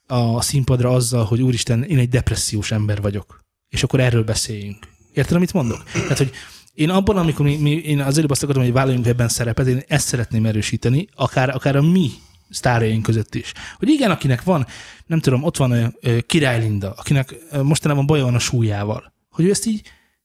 [0.07, 3.39] a színpadra azzal, hogy úristen, én egy depressziós ember vagyok.
[3.69, 4.87] És akkor erről beszéljünk.
[5.13, 5.83] Érted, amit mondok?
[5.83, 6.31] Tehát, hogy
[6.73, 9.83] én abban, amikor mi, mi én az előbb azt akarom, hogy vállaljunk ebben szerepet, én
[9.87, 12.09] ezt szeretném erősíteni, akár, akár a mi
[12.49, 13.51] sztárjaink között is.
[13.77, 14.65] Hogy igen, akinek van,
[15.05, 19.49] nem tudom, ott van ö, Király Linda, akinek mostanában baja van a súlyával, hogy ő
[19.49, 19.81] ezt így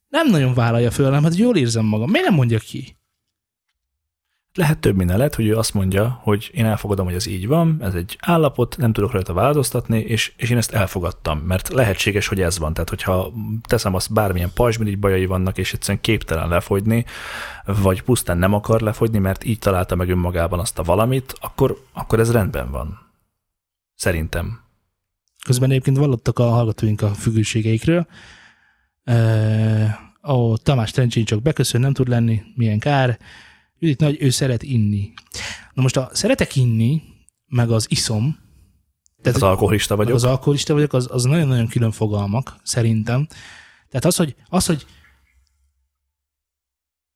[0.09, 2.11] nem nagyon vállalja föl, hanem hát jól érzem magam.
[2.11, 2.97] Miért nem mondja ki?
[4.55, 7.79] Lehet több minden, lehet, hogy ő azt mondja, hogy én elfogadom, hogy ez így van,
[7.81, 12.41] ez egy állapot, nem tudok rajta változtatni, és, és én ezt elfogadtam, mert lehetséges, hogy
[12.41, 12.73] ez van.
[12.73, 13.33] Tehát, hogyha
[13.63, 17.05] teszem azt, bármilyen pajzsmirigy bajai vannak, és egyszerűen képtelen lefogyni,
[17.65, 22.21] vagy pusztán nem akar lefogyni, mert így találta meg önmagában azt a valamit, akkor, akkor
[22.21, 23.11] ez rendben van.
[23.95, 24.61] Szerintem.
[25.45, 28.07] Közben egyébként vallottak a hallgatóink a függőségeikről.
[29.05, 29.89] Uh,
[30.29, 33.19] ó, Tamás Trencsén csak beköszön, nem tud lenni, milyen kár.
[33.83, 35.13] Judit Nagy, ő szeret inni.
[35.73, 37.03] Na most a szeretek inni,
[37.47, 38.39] meg az iszom,
[39.23, 40.15] tehát Az alkoholista vagyok.
[40.15, 43.27] az alkoholista vagyok, az, az nagyon-nagyon külön fogalmak, szerintem.
[43.89, 44.87] Tehát az, hogy, az, hogy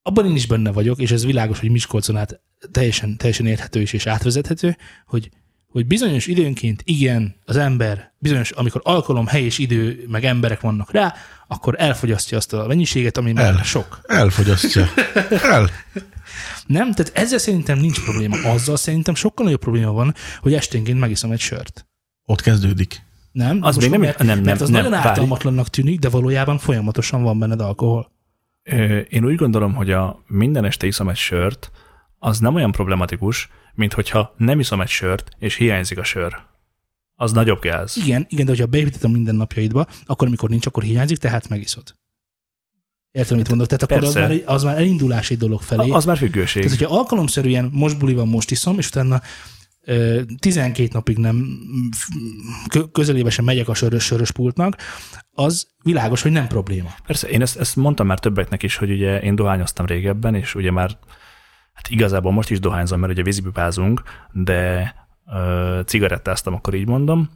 [0.02, 2.40] abban én is benne vagyok, és ez világos, hogy Miskolcon át
[2.70, 5.30] teljesen, teljesen érthető is és átvezethető, hogy,
[5.66, 10.90] hogy bizonyos időnként igen, az ember, bizonyos, amikor alkalom, hely és idő, meg emberek vannak
[10.90, 11.14] rá,
[11.46, 13.62] akkor elfogyasztja azt a mennyiséget, ami már El.
[13.62, 14.00] sok.
[14.06, 14.86] Elfogyasztja.
[15.42, 15.70] El.
[16.66, 16.92] Nem?
[16.92, 18.36] Tehát ezzel szerintem nincs probléma.
[18.36, 21.86] Azzal szerintem sokkal nagyobb probléma van, hogy esténként megiszom egy sört.
[22.24, 23.02] Ott kezdődik.
[23.32, 23.58] Nem?
[23.62, 25.08] Az még nem- mert, nem, nem, mert az nem, nagyon várj.
[25.08, 28.12] ártalmatlannak tűnik, de valójában folyamatosan van benned alkohol.
[28.62, 31.70] Ö, Én úgy gondolom, hogy a minden este iszom egy sört,
[32.18, 36.36] az nem olyan problematikus, mint hogyha nem iszom egy sört, és hiányzik a sör.
[37.14, 37.96] Az nagyobb gáz.
[37.96, 41.94] Igen, igen, de hogyha beépítettem minden napjaidba, akkor amikor nincs, akkor hiányzik, tehát megiszod.
[43.16, 43.66] Értem, mit mondok?
[43.66, 45.90] Tehát akkor az már, az már elindulási dolog felé.
[45.90, 46.62] Az már függőség.
[46.62, 49.20] Tehát, hogyha alkalomszerűen most buli van, most iszom, és utána
[49.84, 51.58] ö, 12 napig nem
[52.68, 54.76] kö- közelébe sem megyek a sörös, sörös pultnak,
[55.32, 56.94] az világos, hogy nem probléma.
[57.06, 60.70] Persze, én ezt, ezt mondtam már többeknek is, hogy ugye én dohányoztam régebben, és ugye
[60.70, 60.98] már
[61.72, 64.02] hát igazából most is dohányzom, mert ugye vízipipázunk,
[64.32, 64.94] de
[65.32, 67.30] ö, cigarettáztam, akkor így mondom,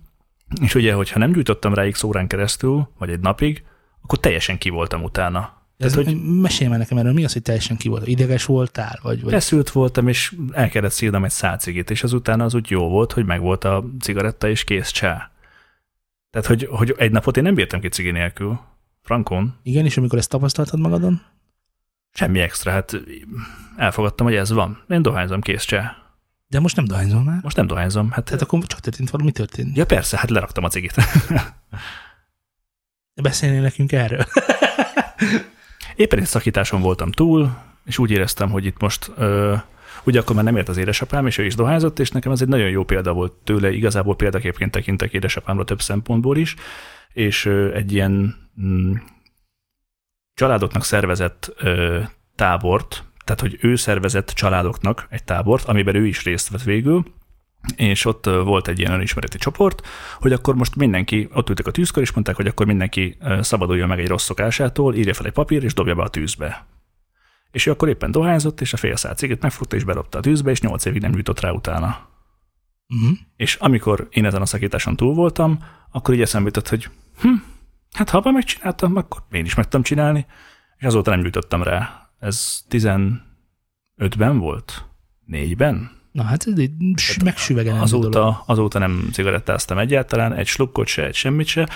[0.63, 3.65] és ugye, hogyha nem gyújtottam rá x órán keresztül, vagy egy napig,
[4.03, 5.59] akkor teljesen ki voltam utána.
[5.81, 6.23] Ez, hogy...
[6.23, 8.07] Mesélj már nekem erről, mi az, hogy teljesen ki volt?
[8.07, 8.99] Ideges voltál?
[9.03, 9.33] Vagy, vagy...
[9.33, 13.25] Feszült voltam, és el kellett szívnom egy szálcigit, és azután az úgy jó volt, hogy
[13.25, 15.31] megvolt a cigaretta, és kész csá.
[16.31, 18.61] Tehát, hogy, hogy egy napot én nem bírtam ki cigi nélkül.
[19.03, 19.55] Frankon.
[19.63, 21.23] Igen, és amikor ezt tapasztaltad magadon?
[22.13, 23.01] Semmi extra, hát
[23.77, 24.85] elfogadtam, hogy ez van.
[24.89, 25.97] Én dohányzom, kész csá.
[26.47, 27.39] De most nem dohányzol már?
[27.43, 28.11] Most nem dohányzom.
[28.11, 29.77] Hát, Tehát akkor csak történt valami, történt.
[29.77, 30.95] ja persze, hát leraktam a cigit.
[33.23, 34.25] Beszélnél nekünk erről?
[36.01, 39.55] Éppen egy szakításon voltam túl, és úgy éreztem, hogy itt most, ö,
[40.05, 42.49] ugye akkor már nem ért az édesapám, és ő is dohányzott, és nekem ez egy
[42.49, 46.55] nagyon jó példa volt tőle, igazából példaképként tekintek édesapámra több szempontból is,
[47.13, 48.93] és ö, egy ilyen mm,
[50.35, 52.01] családoknak szervezett ö,
[52.35, 57.05] tábort, tehát hogy ő szervezett családoknak egy tábort, amiben ő is részt vett végül,
[57.77, 59.87] és ott volt egy ilyen önismereti csoport,
[60.19, 64.01] hogy akkor most mindenki, ott ültek a tűzkör, és mondták, hogy akkor mindenki szabaduljon meg
[64.01, 66.67] egy rossz szokásától, írja fel egy papír, és dobja be a tűzbe.
[67.51, 70.51] És ő akkor éppen dohányzott, és a fél szál cigit megfogta, és bedobta a tűzbe,
[70.51, 72.09] és nyolc évig nem jutott rá utána.
[72.89, 73.19] Uh-huh.
[73.37, 75.59] És amikor én ezen a szakításon túl voltam,
[75.91, 76.89] akkor így eszembe jutott, hogy
[77.21, 77.35] hm,
[77.93, 80.27] hát ha abban megcsináltam, akkor én is meg tudom csinálni,
[80.77, 82.11] és azóta nem jutottam rá.
[82.19, 84.85] Ez 15-ben volt?
[85.25, 86.00] Négyben?
[86.13, 86.73] Na hát ez egy
[87.25, 88.05] megsüvegelendő dolog.
[88.05, 91.69] Azóta, azóta nem cigarettáztam egyáltalán, egy slukkot se, egy semmit se.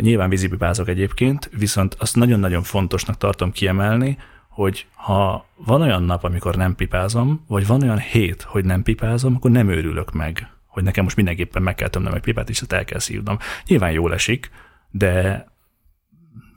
[0.00, 6.56] Nyilván vízipipázok egyébként, viszont azt nagyon-nagyon fontosnak tartom kiemelni, hogy ha van olyan nap, amikor
[6.56, 11.04] nem pipázom, vagy van olyan hét, hogy nem pipázom, akkor nem őrülök meg, hogy nekem
[11.04, 13.38] most mindenképpen meg kell tömnem egy pipát, és ezt el kell szívnom.
[13.66, 14.50] Nyilván jól esik,
[14.90, 15.12] de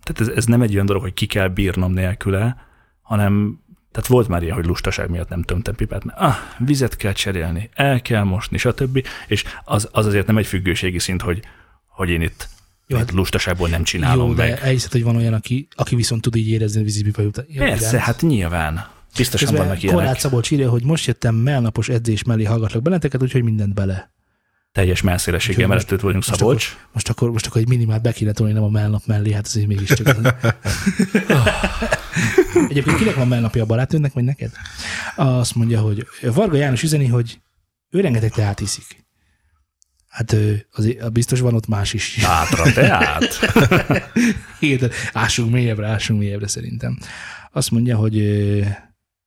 [0.03, 2.65] tehát ez, ez nem egy olyan dolog, hogy ki kell bírnom nélküle,
[3.01, 3.59] hanem
[3.97, 7.69] tehát volt már ilyen, hogy lustaság miatt nem tömtem pipát, mert ah, vizet kell cserélni,
[7.73, 9.07] el kell mosni, stb.
[9.27, 11.41] És az, az azért nem egy függőségi szint, hogy,
[11.87, 12.49] hogy én itt
[12.87, 14.49] Jó, hát- lustaságból nem csinálom Jó, meg.
[14.49, 17.45] de elhiszed, hogy van olyan, aki, aki viszont tud így érezni a vízipipa után.
[17.55, 18.87] Persze, hát nyilván.
[19.17, 20.01] Biztosan Közben vannak ilyenek.
[20.01, 24.11] Korlát Szabolcs írja, hogy most jöttem melnapos edzés mellé hallgatlak benneteket, úgyhogy mindent bele.
[24.71, 26.77] Teljes melszélességgel mellett vagyunk most Szabolcs.
[26.93, 29.67] Most akkor, most akkor egy minimát be kéne tolni, nem a melnap mellé, hát azért
[29.67, 30.07] mégiscsak.
[32.69, 34.51] Egyébként kinek van melnapja a barátnőnek, vagy neked?
[35.15, 37.41] Azt mondja, hogy Varga János üzeni, hogy
[37.89, 39.05] ő rengeteg teát iszik.
[40.07, 42.23] Hát ő, azért biztos van ott más is.
[42.23, 43.39] Átra, teát.
[44.59, 46.99] Igen, de ássunk mélyebbre, ássunk mélyebbre szerintem.
[47.51, 48.23] Azt mondja, hogy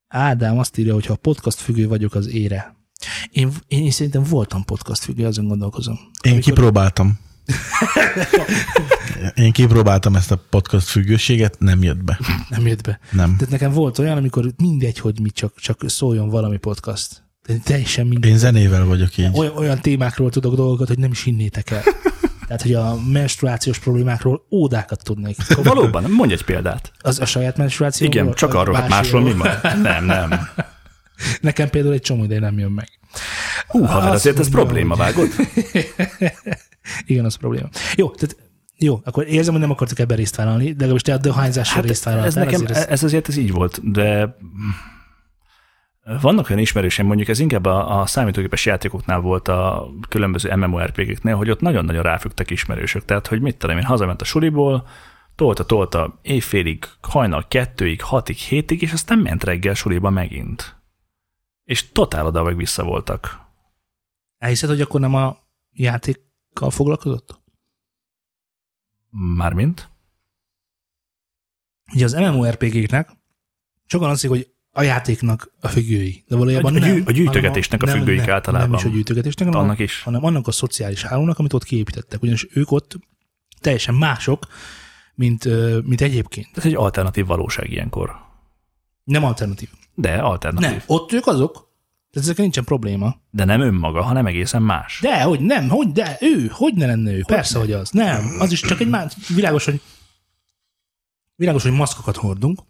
[0.09, 2.75] Ádám azt írja, hogy ha podcast függő vagyok, az ére.
[3.31, 5.95] Én, én szerintem voltam podcast függő, azon gondolkozom.
[6.23, 7.19] Én Amikor- kipróbáltam.
[9.35, 12.19] Én kipróbáltam ezt a podcast függőséget, nem jött be.
[12.49, 12.99] Nem jött be.
[13.11, 13.37] Nem.
[13.37, 17.23] Tehát nekem volt olyan, amikor mindegy, hogy mit csak, csak szóljon valami podcast.
[17.47, 18.31] De teljesen mindegy.
[18.31, 19.31] Én zenével vagyok így.
[19.33, 21.83] Olyan, olyan témákról tudok dolgokat, hogy nem is hinnétek el.
[22.47, 25.37] Tehát, hogy a menstruációs problémákról ódákat tudnék.
[25.63, 26.93] Valóban, mondj egy példát.
[26.99, 28.07] Az a saját menstruáció.
[28.07, 29.51] Igen, csak arról, hát másról mi van?
[29.83, 30.31] Nem, nem.
[31.41, 32.89] Nekem például egy csomó ideje nem jön meg.
[33.67, 35.29] Hú, haver, azért ez probléma, vágod?
[37.07, 37.69] Igen, az probléma.
[37.97, 38.37] Jó, tehát
[38.77, 42.05] jó, akkor érzem, hogy nem akartok ebben részt vállalni, de legalábbis te a dohányzással részt
[42.05, 42.45] Hát ez, vállaltál.
[42.45, 44.37] nekem, azért ez- ez azért ez így volt, de
[46.21, 51.51] vannak olyan ismerőseim, mondjuk ez inkább a, a számítógépes játékoknál volt a különböző MMORPG-knél, hogy
[51.51, 53.05] ott nagyon-nagyon ráfügtek ismerősök.
[53.05, 54.87] Tehát, hogy mit tudom én, hazament a suliból,
[55.35, 60.77] tolta, tolta éjfélig, hajnal kettőig, hatig, hétig, és aztán ment reggel suliba megint.
[61.65, 63.39] És totál oda meg vissza voltak.
[64.39, 65.37] Elhiszed, hogy akkor nem a
[66.51, 67.41] játékkal foglalkozott?
[69.11, 69.91] Mármint?
[71.95, 73.11] Ugye az MMORPG-knek
[73.87, 76.25] sokan azt hogy a játéknak a függői.
[76.29, 78.69] De valójában A- a gyű- nem, a gyűjtögetésnek a hanem függőik nem, általában.
[78.69, 80.03] Nem is a gyűjtögetésnek, hanem, Annak a, is.
[80.03, 82.23] hanem annak a szociális hálónak, amit ott kiépítettek.
[82.23, 82.99] Ugyanis ők ott
[83.61, 84.47] teljesen mások,
[85.15, 85.45] mint,
[85.87, 86.57] mint egyébként.
[86.57, 88.17] Ez egy alternatív valóság ilyenkor.
[89.05, 89.69] Nem alternatív.
[89.95, 90.69] De alternatív.
[90.71, 91.70] Nem, ott ők azok,
[92.11, 93.21] tehát ezekkel nincsen probléma.
[93.31, 94.99] De nem önmaga, hanem egészen más.
[95.03, 97.61] De, hogy nem, hogy, de ő, hogy ne lenne ő, hogy persze, ne?
[97.61, 97.91] hogy az.
[97.91, 99.81] Nem, az is csak egy más, világos, hogy
[101.37, 102.61] világos, hogy maszkokat hordunk.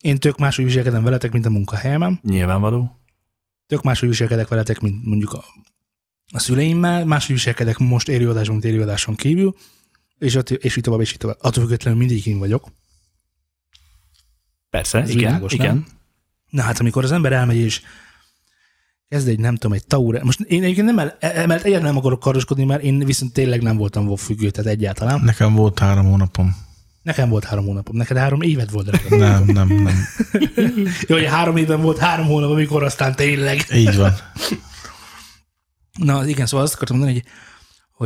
[0.00, 2.20] Én tök máshogy viselkedem veletek, mint a munkahelyemen.
[2.22, 3.00] Nyilvánvaló.
[3.66, 5.44] Tök máshogy viselkedek veletek, mint mondjuk a,
[6.32, 9.56] a szüleimmel, máshogy viselkedek most élőadáson, mint élőadáson kívül,
[10.18, 11.38] és, ott, és így tovább, és így tovább.
[11.40, 12.68] Attól függetlenül mindig én vagyok.
[14.70, 15.66] Persze, Ez igen, világos, igen.
[15.66, 15.86] nem?
[16.50, 17.82] Na hát, amikor az ember elmegy és
[19.12, 20.20] kezd egy, nem tudom, egy taure.
[20.24, 23.76] Most én egyébként nem, el, emellett egyáltalán nem akarok kardoskodni, mert én viszont tényleg nem
[23.76, 25.20] voltam WoW függő, tehát egyáltalán.
[25.24, 26.56] Nekem volt három hónapom.
[27.02, 28.90] Nekem volt három hónapom, neked három évet volt.
[28.90, 29.16] Drága.
[29.28, 30.04] Nem, nem, nem.
[31.08, 33.66] Jó, hogy három évben volt három hónap, amikor aztán tényleg.
[33.74, 34.12] Így van.
[35.98, 37.28] Na igen, szóval azt akartam mondani, hogy,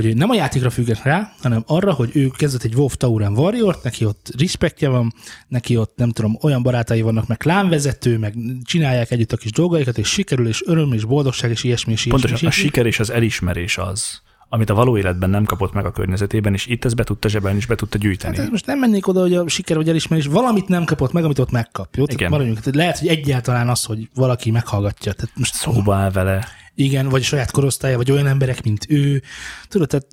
[0.03, 3.79] hogy nem a játékra függet rá, hanem arra, hogy ő kezdett egy WoW Tauren warrior
[3.83, 5.15] neki ott respektje van,
[5.49, 8.35] neki ott nem tudom, olyan barátai vannak, meg klánvezető, meg
[8.65, 12.11] csinálják együtt a kis dolgaikat, és sikerül, és öröm, és boldogság, és ilyesmi, és ilyesmi.
[12.11, 12.63] Pontosan és a ilyesmi.
[12.63, 16.67] siker és az elismerés az, amit a való életben nem kapott meg a környezetében, és
[16.67, 18.37] itt ezt be tudta zsebelni, és be tudta gyűjteni.
[18.37, 21.39] Hát most nem mennék oda, hogy a siker vagy elismerés valamit nem kapott meg, amit
[21.39, 21.97] ott megkap.
[21.97, 22.03] Jó?
[22.03, 22.17] Igen.
[22.17, 22.59] Tehát maradjunk.
[22.59, 25.13] Tehát lehet, hogy egyáltalán az, hogy valaki meghallgatja.
[25.13, 26.49] Tehát most Szóba áll vele.
[26.79, 29.23] Igen, vagy a saját korosztálya, vagy olyan emberek, mint ő.
[29.69, 30.07] Tudod, tehát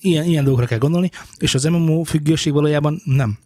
[0.00, 3.38] ilyen, ilyen dolgokra kell gondolni, és az MMO függőség valójában nem.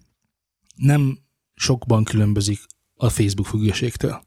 [0.76, 1.18] Nem
[1.54, 2.60] sokban különbözik
[2.94, 4.22] a Facebook függőségtől.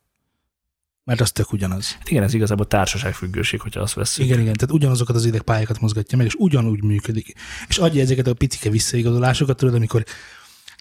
[1.04, 1.92] Mert az tök ugyanaz.
[1.92, 4.28] Hát igen, ez igazából társaságfüggőség, hogyha azt veszünk.
[4.28, 7.34] Igen, igen, tehát ugyanazokat az idegpályákat mozgatja meg, és ugyanúgy működik.
[7.68, 10.04] És adja ezeket a picike visszaigazolásokat, tudod, amikor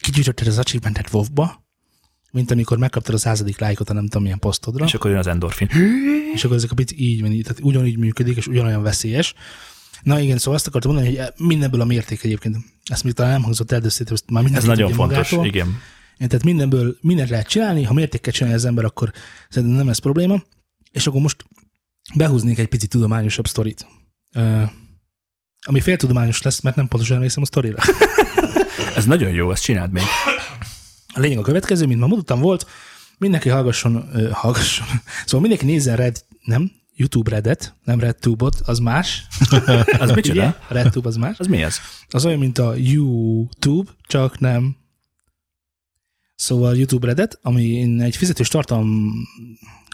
[0.00, 1.63] kigyűjtötted az achievementet WoW-ba,
[2.34, 4.84] mint amikor megkaptad a századik lájkot a nem tudom milyen posztodra.
[4.84, 5.68] És akkor jön az endorfin.
[6.34, 9.34] és akkor ezek a pici így van, tehát ugyanígy működik, és ugyanolyan veszélyes.
[10.02, 13.42] Na igen, szóval azt akartam mondani, hogy mindenből a mérték egyébként, ezt még talán nem
[13.42, 15.46] hangzott el, de ezt már Ez mindenki nagyon fontos, magától.
[15.46, 15.80] igen.
[16.18, 19.12] Tehát mindenből mindent lehet csinálni, ha mértékkel csinálja az ember, akkor
[19.48, 20.42] szerintem nem ez probléma.
[20.90, 21.44] És akkor most
[22.14, 23.86] behúznék egy pici tudományosabb sztorit.
[24.34, 24.62] Uh,
[25.66, 27.78] ami féltudományos lesz, mert nem pontosan emlékszem a sztorira.
[28.96, 30.02] Ez nagyon jó, ezt csináld még.
[31.14, 32.66] A lényeg a következő, mint ma mondtam, volt,
[33.18, 34.86] mindenki hallgasson, hallgasson.
[35.24, 39.26] Szóval mindenki nézzen Red, nem, YouTube Redet, nem RedTube-ot, az más.
[39.98, 40.46] Az micsoda?
[40.68, 41.38] A RedTube az más.
[41.38, 41.76] Az mi ez?
[42.08, 44.76] Az olyan, mint a YouTube, csak nem.
[46.34, 49.12] Szóval YouTube Reddit, ami egy fizetős tartalom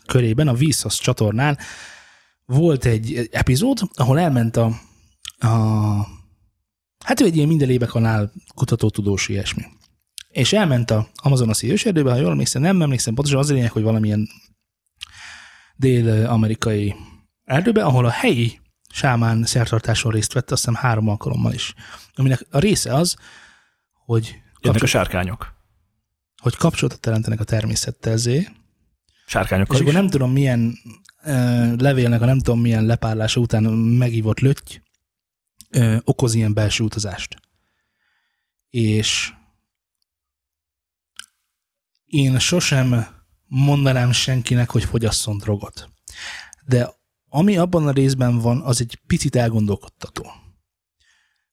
[0.06, 1.58] körében, a Vsauce csatornán
[2.46, 4.80] volt egy epizód, ahol elment a,
[5.38, 5.48] a
[7.04, 9.62] hát ő egy ilyen mindenébe kanál kutató tudós ilyesmi.
[10.30, 13.82] És elment a Amazonasi őserdőbe, ha jól emlékszem, nem emlékszem, pontosan az a lényeg, hogy
[13.82, 14.28] valamilyen
[15.76, 16.94] dél-amerikai
[17.44, 18.60] erdőbe, ahol a helyi
[18.92, 21.74] sámán szertartáson részt vett, azt hiszem három alkalommal is.
[22.14, 23.16] Aminek a része az,
[24.04, 25.54] hogy, Jönnek a kapcsol, sárkányok.
[26.42, 28.48] hogy kapcsolatot teremtenek a természettel, zé,
[29.26, 29.88] Sárkányokkal és is.
[29.88, 30.78] akkor nem tudom milyen
[31.22, 34.82] ö, levélnek a nem tudom milyen lepárlása után megívott lötty
[35.70, 37.36] ö, okoz ilyen belső utazást.
[38.70, 39.32] És
[42.10, 43.06] én sosem
[43.46, 45.90] mondanám senkinek, hogy fogyasszon drogot.
[46.66, 46.94] De
[47.28, 50.32] ami abban a részben van, az egy picit elgondolkodtató.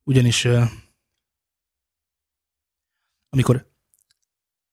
[0.04, 0.48] Ugyanis
[3.30, 3.56] amikor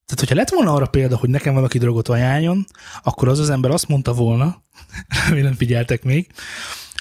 [0.05, 2.64] tehát, hogyha lett volna arra példa, hogy nekem valaki drogot ajánljon,
[3.03, 4.62] akkor az az ember azt mondta volna,
[5.28, 6.32] remélem figyeltek még,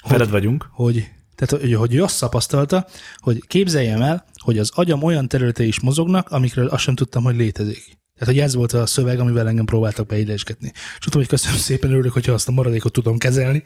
[0.08, 0.68] Veled vagyunk.
[0.72, 5.66] hogy, tehát, hogy, hogy ő azt tapasztalta, hogy képzeljem el, hogy az agyam olyan területei
[5.66, 8.03] is mozognak, amikről azt sem tudtam, hogy létezik.
[8.18, 10.72] Tehát, hogy ez volt a szöveg, amivel engem próbáltak beidesgetni.
[10.74, 13.62] És tudom, hogy köszönöm szépen, örülök, hogyha azt a maradékot tudom kezelni.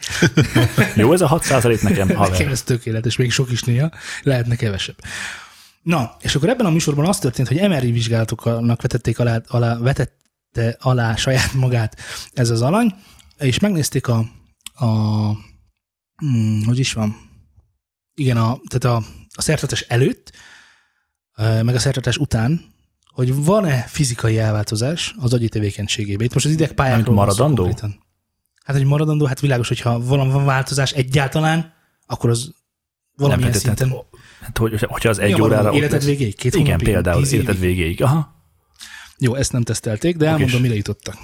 [0.97, 2.49] Jó, ez a 6 nekem, Nekem haver.
[2.49, 3.91] ez tökéletes, még sok is néha,
[4.23, 4.97] lehetne kevesebb.
[5.83, 10.77] Na, és akkor ebben a műsorban az történt, hogy MRI vizsgálatoknak vetették alá, alá, vetette
[10.79, 12.01] alá saját magát
[12.33, 12.95] ez az alany,
[13.39, 14.25] és megnézték a,
[14.75, 14.87] a
[16.17, 17.17] hmm, hogy is van?
[18.15, 20.33] Igen, a, tehát a, a szertartás előtt,
[21.37, 22.77] meg a szertartás után,
[23.19, 26.27] hogy van-e fizikai elváltozás az agyi tevékenységében.
[26.27, 27.63] Itt most az idegpályákról maradandó?
[27.63, 28.03] konkrétan.
[28.65, 31.75] Hát, hogy maradandó, hát világos, hogyha van, van változás egyáltalán,
[32.07, 32.53] akkor az
[33.17, 34.05] valamilyen Nem, tehát- szinten...
[34.41, 35.73] Hát, hogy, hogyha az egy Ja, órára...
[35.73, 36.35] Életed végéig?
[36.35, 36.87] Két Igen, hónapig?
[36.87, 38.03] például Tíz életed végéig.
[38.03, 38.35] Aha.
[39.19, 41.17] Jó, ezt nem tesztelték, de elmondom, mire jutottak.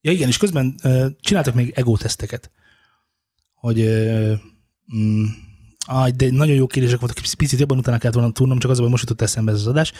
[0.00, 0.74] Ja igen, és közben
[1.20, 2.50] csináltak még ego teszteket,
[3.54, 3.78] hogy
[4.96, 5.24] mm,
[5.86, 8.88] Aj, de nagyon jó kérdések voltak, picit jobban utána kellett volna tudnom, csak az, hogy
[8.88, 9.92] most jutott eszembe ez az adás.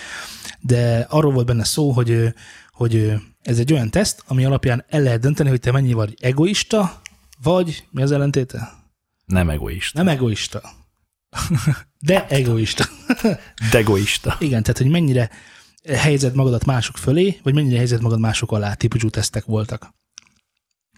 [0.60, 2.34] De arról volt benne szó, hogy,
[2.72, 3.12] hogy
[3.42, 7.00] ez egy olyan teszt, ami alapján el lehet dönteni, hogy te mennyi vagy egoista,
[7.42, 8.72] vagy mi az ellentéte?
[9.26, 9.98] Nem egoista.
[10.02, 10.62] Nem egoista.
[11.98, 12.84] De egoista.
[13.70, 14.36] Degoista.
[14.38, 15.30] Igen, tehát hogy mennyire
[15.88, 19.94] helyezed magadat mások fölé, vagy mennyire helyezed magad mások alá típusú tesztek voltak.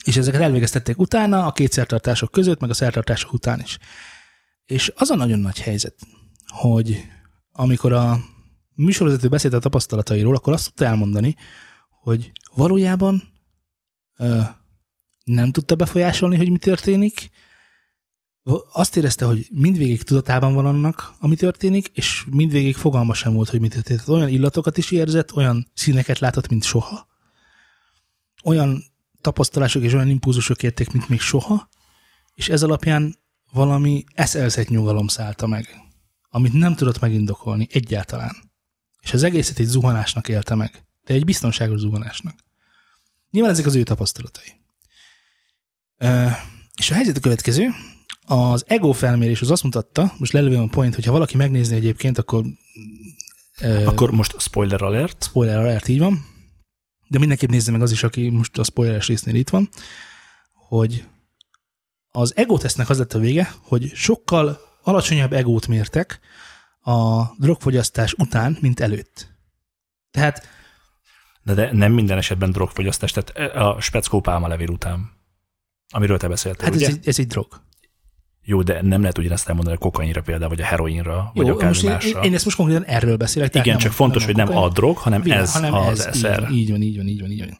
[0.05, 3.79] És ezeket elvégeztették utána, a két szertartások között, meg a szertartások után is.
[4.67, 5.95] És az a nagyon nagy helyzet,
[6.47, 7.05] hogy
[7.53, 8.19] amikor a
[8.75, 11.37] műsorvezető beszélt a tapasztalatairól, akkor azt tudta elmondani,
[11.91, 13.23] hogy valójában
[14.17, 14.41] ö,
[15.25, 17.31] nem tudta befolyásolni, hogy mi történik,
[18.73, 23.61] azt érezte, hogy mindvégig tudatában van annak, ami történik, és mindvégig fogalma sem volt, hogy
[23.61, 24.09] mi történik.
[24.09, 27.07] Olyan illatokat is érzett, olyan színeket látott, mint soha.
[28.45, 28.85] Olyan
[29.21, 31.69] tapasztalások és olyan impulzusok érték, mint még soha,
[32.35, 33.17] és ez alapján
[33.53, 35.81] valami eszelszett nyugalom szállta meg,
[36.29, 38.37] amit nem tudott megindokolni egyáltalán.
[39.01, 42.45] És az egészet egy zuhanásnak élte meg, de egy biztonságos zuhanásnak.
[43.31, 44.53] Nyilván ezek az ő tapasztalatai.
[46.77, 47.69] És a helyzet a következő,
[48.27, 52.45] az ego felmérés az azt mutatta, most lelövöm a point, hogyha valaki megnézni egyébként, akkor...
[53.85, 55.25] Akkor most spoiler alert.
[55.25, 56.25] Spoiler alert, így van.
[57.09, 59.69] De mindenképp nézze meg az is, aki most a spoileres résznél itt van,
[60.53, 61.05] hogy
[62.17, 66.21] az ego tesznek az lett a vége, hogy sokkal alacsonyabb egót mértek
[66.81, 69.35] a drogfogyasztás után, mint előtt.
[70.11, 70.49] Tehát
[71.43, 75.11] de, de nem minden esetben drogfogyasztás, tehát a speckó levél után,
[75.89, 76.87] amiről te beszéltél, Hát ugye?
[76.87, 77.61] ez egy, ez egy drog.
[78.43, 81.69] Jó, de nem lehet ugyanezt elmondani a kokainra például, vagy a heroinra, Jó, vagy akár
[81.69, 82.19] most másra.
[82.19, 83.55] Én, én, ezt most konkrétan erről beszélek.
[83.55, 86.07] Igen, nem csak a, fontos, hogy nem a drog, hanem Világ, ez hanem az ez,
[86.07, 86.51] eszer.
[86.51, 87.49] Így van, így van, így van, így van.
[87.49, 87.59] Így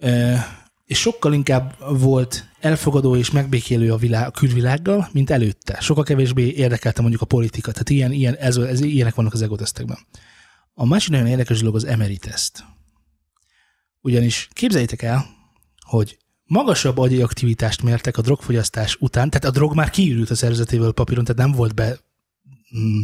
[0.00, 0.66] van.
[0.88, 5.80] És sokkal inkább volt elfogadó és megbékélő a, világ, a külvilággal, mint előtte.
[5.80, 7.72] Sokkal kevésbé érdekelte mondjuk a politika.
[7.72, 9.98] Tehát ilyen, ilyen, ez, ez, ilyenek vannak az egotesztekben.
[10.74, 12.64] A másik nagyon érdekes dolog az Emery teszt.
[14.00, 15.26] Ugyanis képzeljétek el,
[15.80, 20.92] hogy magasabb agyi aktivitást mértek a drogfogyasztás után, tehát a drog már kiürült a szervezetéből
[20.92, 21.98] papíron, tehát nem volt be
[22.78, 23.00] mm,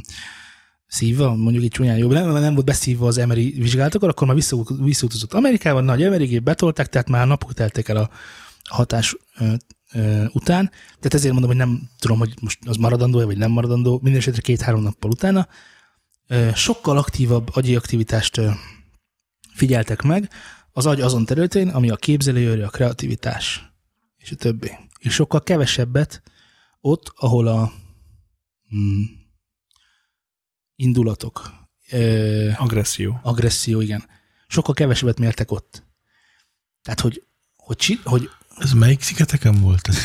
[0.94, 4.36] szívva, mondjuk így csúnyán jobb, nem, nem volt beszívva az emeri vizsgálatokor, akkor már
[4.78, 8.10] visszautazott Amerikában, nagy emerigé betolták, tehát már napok teltek el a
[8.68, 9.52] hatás ö,
[9.92, 10.70] ö, után.
[10.96, 14.40] Tehát ezért mondom, hogy nem tudom, hogy most az maradandó vagy nem maradandó, minden esetre
[14.40, 15.48] két-három nappal utána.
[16.26, 18.50] Ö, sokkal aktívabb agyi aktivitást ö,
[19.54, 20.30] figyeltek meg,
[20.72, 23.72] az agy azon területén, ami a képzelőjöre, a kreativitás,
[24.16, 24.70] és a többi.
[24.98, 26.22] És sokkal kevesebbet
[26.80, 27.72] ott, ahol a
[28.76, 29.02] mm,
[30.84, 31.50] indulatok,
[31.90, 33.20] ö, Agresszió.
[33.22, 34.04] agresszió, igen.
[34.48, 35.82] Sokkal kevesebbet mértek ott.
[36.82, 37.22] Tehát, hogy,
[37.56, 38.28] hogy, hogy, hogy
[38.58, 39.98] Ez melyik szigeteken volt ez?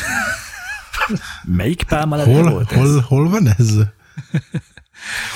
[1.44, 2.78] Melyik pálmalevél Hol, volt ez?
[2.78, 3.74] hol, hol van ez?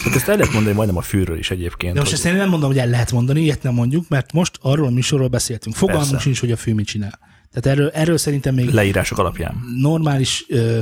[0.04, 1.92] Hát ezt el lehet mondani majdnem a fűről is egyébként.
[1.94, 4.32] de most hogy- ezt én nem mondom, hogy el lehet mondani, ilyet nem mondjuk, mert
[4.32, 5.76] most arról a műsorról beszéltünk.
[5.76, 6.24] Fogalmunk Persze.
[6.24, 7.18] sincs, hogy a fő mit csinál.
[7.52, 9.62] Tehát erről, erről szerintem még leírások alapján.
[9.80, 10.80] normális ö,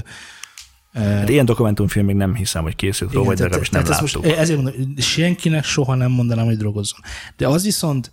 [0.93, 4.23] Hát ilyen dokumentumfilm még nem hiszem, hogy készült róla, vagy legalábbis nem tehát láttuk.
[4.23, 7.01] most, ezért mondom, senkinek soha nem mondanám, hogy drogozzon.
[7.37, 8.11] De az viszont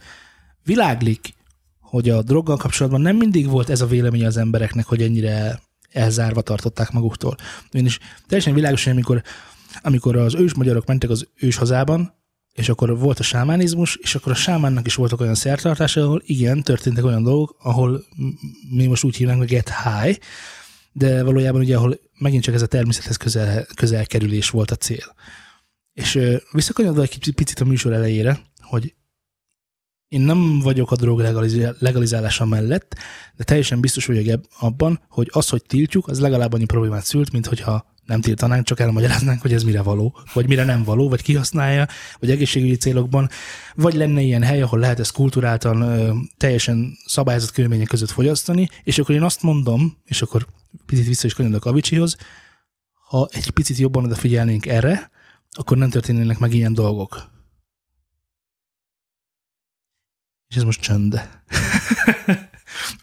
[0.64, 1.34] világlik,
[1.80, 5.62] hogy a droggal kapcsolatban nem mindig volt ez a vélemény az embereknek, hogy ennyire
[5.92, 7.36] elzárva tartották maguktól.
[7.74, 9.24] Ugyanis teljesen világos, hogy amikor,
[9.82, 12.14] amikor az ős magyarok mentek az ős hazában,
[12.54, 16.64] és akkor volt a sámánizmus, és akkor a sámánnak is voltak olyan szertartása, ahol igen,
[16.64, 18.04] történtek olyan dolgok, ahol
[18.70, 20.20] mi most úgy hívnánk, hogy get high,
[20.92, 25.16] de valójában ugye, ahol megint csak ez a természethez közel, közel kerülés volt a cél.
[25.94, 26.20] És
[26.52, 28.94] visszakanyarodva egy picit a műsor elejére, hogy
[30.08, 32.96] én nem vagyok a drog legalizá- legalizálása mellett,
[33.36, 37.46] de teljesen biztos vagyok abban, hogy az, hogy tiltjuk, az legalább annyi problémát szült, mint
[37.46, 41.88] hogyha nem tiltanánk, csak elmagyaráznánk, hogy ez mire való, vagy mire nem való, vagy kihasználja,
[42.20, 43.30] vagy egészségügyi célokban,
[43.76, 49.16] vagy lenne ilyen hely, ahol lehet ezt kulturáltan teljesen szabályozott körülmények között fogyasztani, és akkor
[49.16, 50.48] én azt mondom, és akkor
[50.86, 52.18] picit vissza is kanyarodok Avicsihoz,
[53.08, 55.12] ha egy picit jobban odafigyelnénk erre,
[55.52, 57.30] akkor nem történnének meg ilyen dolgok.
[60.48, 61.22] És ez most csönd.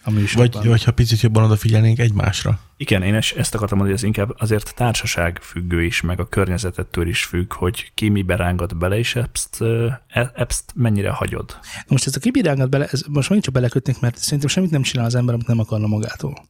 [0.07, 0.61] a műsorban.
[0.61, 2.61] Vagy, vagy ha picit jobban odafigyelnénk egymásra.
[2.77, 7.09] Igen, én ezt akartam mondani, hogy ez inkább azért társaság függő is, meg a környezetettől
[7.09, 9.65] is függ, hogy ki mibe rángat bele, és ezt,
[10.35, 11.59] ezt mennyire hagyod.
[11.63, 14.83] Na most ezt a kibirángat bele, ez most megint csak belekötnék, mert szerintem semmit nem
[14.83, 16.49] csinál az ember, amit nem akarna magától.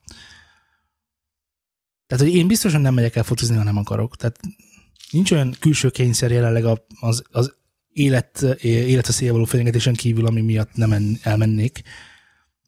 [2.07, 4.17] Tehát, hogy én biztosan nem megyek el fotózni, ha nem akarok.
[4.17, 4.41] Tehát
[5.11, 6.65] nincs olyan külső kényszer jelenleg
[7.01, 7.55] az, az
[7.93, 11.83] élet, élet a szél való fenyegetésen kívül, ami miatt nem en- elmennék.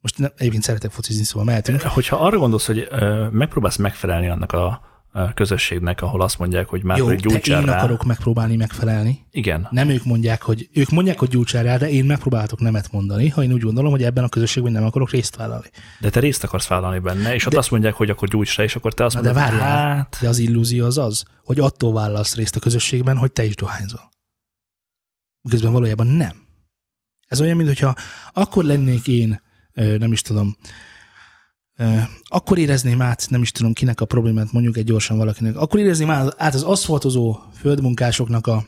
[0.01, 1.81] Most nem, egyébként szeretek focizni, szóval mehetünk.
[1.81, 4.87] Hogyha arra gondolsz, hogy ö, megpróbálsz megfelelni annak a
[5.33, 7.77] közösségnek, ahol azt mondják, hogy már Jó, hogy gyújtsál én rá.
[7.77, 9.25] akarok megpróbálni megfelelni.
[9.31, 9.67] Igen.
[9.71, 13.43] Nem ők mondják, hogy ők mondják, hogy gyújtsál rá, de én megpróbálhatok nemet mondani, ha
[13.43, 15.67] én úgy gondolom, hogy ebben a közösségben nem akarok részt vállalni.
[15.99, 18.63] De te részt akarsz vállalni benne, és ott De- azt mondják, hogy akkor gyújts rá,
[18.63, 21.59] és akkor te azt Na de mondod, várjál, hát, de az illúzió az az, hogy
[21.59, 24.09] attól vállalsz részt a közösségben, hogy te is dohányzol.
[25.41, 26.47] Miközben valójában nem.
[27.27, 27.95] Ez olyan, mintha
[28.33, 29.41] akkor lennék én,
[29.99, 30.55] nem is tudom,
[32.23, 36.09] akkor érezném át, nem is tudom kinek a problémát, mondjuk egy gyorsan valakinek, akkor érezném
[36.09, 38.65] át át az aszfaltozó földmunkásoknak a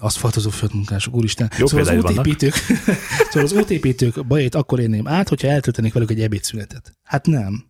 [0.00, 1.50] aszfaltozó földmunkások, úristen.
[1.58, 2.54] Jó szóval az útépítők,
[3.30, 6.92] szóval az útépítők bajait akkor érném át, hogyha eltöltenék velük egy ebédszünetet.
[7.02, 7.64] Hát nem.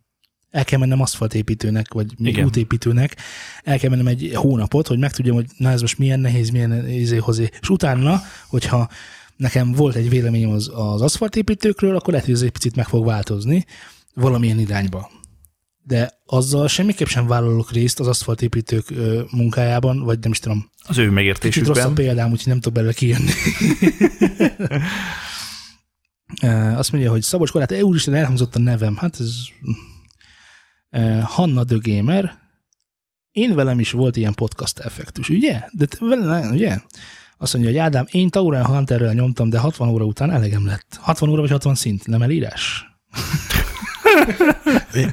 [0.49, 2.45] el kell mennem aszfaltépítőnek, vagy még Igen.
[2.45, 3.15] útépítőnek,
[3.63, 7.39] el kell mennem egy hónapot, hogy megtudjam, hogy na ez most milyen nehéz, milyen izéhoz.
[7.39, 8.89] És utána, hogyha
[9.35, 13.05] nekem volt egy véleményem az, az aszfaltépítőkről, akkor lehet, hogy ez egy picit meg fog
[13.05, 13.65] változni
[14.13, 15.09] valamilyen irányba.
[15.85, 18.93] De azzal semmiképp sem vállalok részt az aszfaltépítők
[19.31, 21.93] munkájában, vagy nem is tudom, Az ő Kicsit rossz a megértésükben.
[21.93, 23.31] példám, úgyhogy nem tudok belőle kijönni.
[26.79, 28.95] Azt mondja, hogy Szabos Korát, e, úristen, elhangzott a nevem.
[28.95, 29.35] Hát ez...
[31.23, 32.41] Hanna Gamer.
[33.31, 35.61] Én velem is volt ilyen podcast effektus, ugye?
[35.71, 36.77] De te vele, ugye?
[37.43, 40.97] Azt mondja, hogy Ádám, én Tauren Hunterrel nyomtam, de 60 óra után elegem lett.
[41.01, 42.85] 60 óra vagy 60 szint, nem elírás?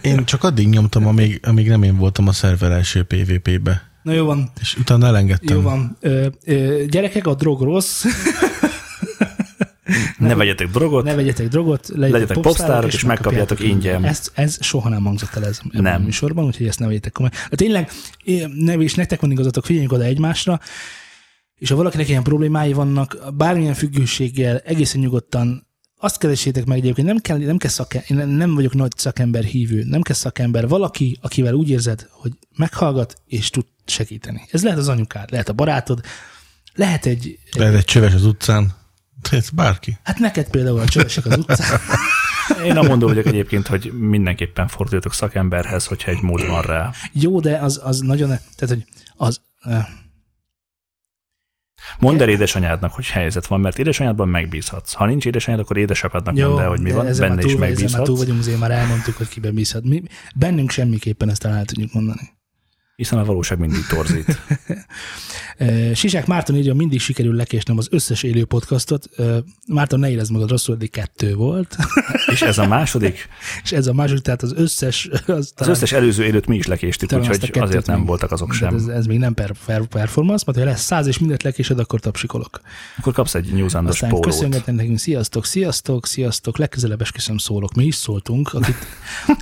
[0.03, 3.83] Én- csak addig nyomtam, amíg, amíg nem én voltam a szerver első PvP-be.
[4.03, 5.57] Na jó van, És utána elengedtem.
[5.57, 5.97] jó van.
[6.01, 8.05] Ö, ö, gyerekek, a drog rossz.
[10.19, 11.05] Ne vegyetek drogot.
[11.05, 14.05] Ne vegyetek drogot, legyetek, Legyetek popstárok, és megkapjátok ingyen.
[14.05, 15.95] Ez, ez soha nem hangzott el ez Nem.
[15.95, 17.37] a műsorban, úgyhogy ezt ne vegyétek komolyan.
[17.51, 17.91] De tényleg,
[18.55, 20.61] ne és nektek van igazatok, figyeljünk oda egymásra,
[21.61, 27.19] és ha valakinek ilyen problémái vannak, bármilyen függőséggel egészen nyugodtan azt keresétek meg egyébként, nem
[27.19, 31.55] kell, nem kell szakember, én nem vagyok nagy szakember hívő, nem kell szakember, valaki, akivel
[31.55, 34.49] úgy érzed, hogy meghallgat és tud segíteni.
[34.51, 36.01] Ez lehet az anyukád, lehet a barátod,
[36.75, 38.73] lehet egy, Lehet egy csöves az utcán.
[39.31, 39.99] Ez bárki.
[40.03, 41.81] hát neked például a csövesek az utcán.
[42.65, 46.93] Én a mondó vagyok egyébként, hogy mindenképpen forduljatok szakemberhez, hogyha egy mód van rá.
[47.13, 48.85] Jó, de az, az nagyon, tehát, hogy
[49.17, 49.41] az,
[51.99, 54.93] Mondd el édesanyádnak, hogy helyzet van, mert édesanyádban megbízhatsz.
[54.93, 57.29] Ha nincs édesanyád, akkor édesapádnak Jó, mondd el, hogy mi van, benne is túl, ezen
[57.29, 59.85] már túl megbízhatsz, vagyunk, azért már elmondtuk, hogy kiben bízhat.
[59.85, 60.03] Mi,
[60.35, 62.39] bennünk semmiképpen ezt el tudjuk mondani.
[63.01, 64.39] Hiszen a valóság mindig torzít.
[65.95, 69.09] Sisák Márton írja, mindig sikerül lekésnem az összes élő podcastot.
[69.67, 71.77] Márton, ne érezd magad rosszul, eddig kettő volt.
[72.33, 73.29] És ez a második,
[73.65, 75.09] És ez a második, tehát az összes...
[75.13, 78.57] Az, az talán- összes előző élőt mi is lekéstük, úgyhogy azért nem még- voltak azok
[78.59, 78.91] tehát Ez, sem.
[78.95, 82.61] ez még nem per, per, performance, mert ha lesz száz és mindent lekésed, akkor tapsikolok.
[82.99, 84.25] Akkor kapsz egy News Andos Aztán pólót.
[84.25, 87.75] köszöngetnek nekünk, sziasztok, sziasztok, sziasztok, legközelebb esküszöm szólok.
[87.75, 88.77] Mi is szóltunk, akit,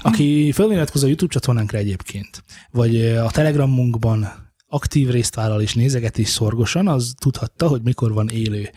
[0.02, 4.28] aki feliratkozza a YouTube csatornánkra egyébként, vagy a Telegramunkban
[4.68, 8.70] aktív részt vállal és nézeget is szorgosan, az tudhatta, hogy mikor van élő.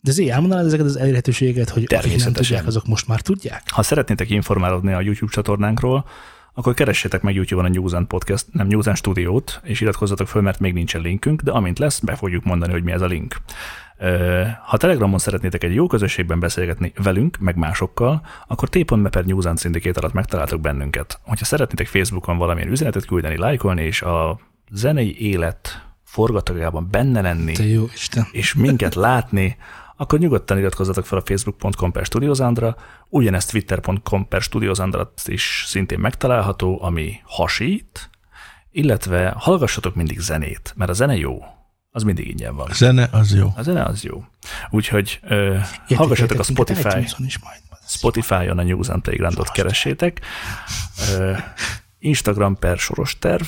[0.00, 3.62] De azért elmondanád ezeket az elérhetőségeket, hogy akik nem tudják, azok most már tudják?
[3.66, 6.04] Ha szeretnétek informálódni a YouTube csatornánkról,
[6.54, 10.42] akkor keressétek meg YouTube-on a News and Podcast, nem News and Studiót, és iratkozzatok föl,
[10.42, 13.36] mert még nincsen linkünk, de amint lesz, be fogjuk mondani, hogy mi ez a link.
[14.66, 19.60] Ha Telegramon szeretnétek egy jó közösségben beszélgetni velünk, meg másokkal, akkor t.me per News and
[19.60, 21.20] Syndicate alatt megtaláltok bennünket.
[21.22, 24.38] Hogyha szeretnétek Facebookon valamilyen üzenetet küldeni, lájkolni, és a
[24.70, 28.26] zenei élet forgatagában benne lenni, Te jó Isten.
[28.32, 29.56] és minket látni,
[29.96, 32.76] akkor nyugodtan iratkozzatok fel a facebook.com per studiozandra,
[33.08, 38.10] ugyanezt twitter.com per studiozandra is szintén megtalálható, ami hasít,
[38.70, 41.38] illetve hallgassatok mindig zenét, mert a zene jó,
[41.94, 42.68] az mindig ingyen van.
[42.72, 43.52] Zene az jó.
[43.56, 44.24] A zene az jó.
[44.70, 45.56] Úgyhogy ö,
[45.94, 47.58] hallgassatok a Spotify, iTunes-on is majd.
[47.86, 50.20] Spotify-on a News and Playgroundot keressétek.
[51.10, 51.36] Ö,
[51.98, 53.46] Instagram per soros terv,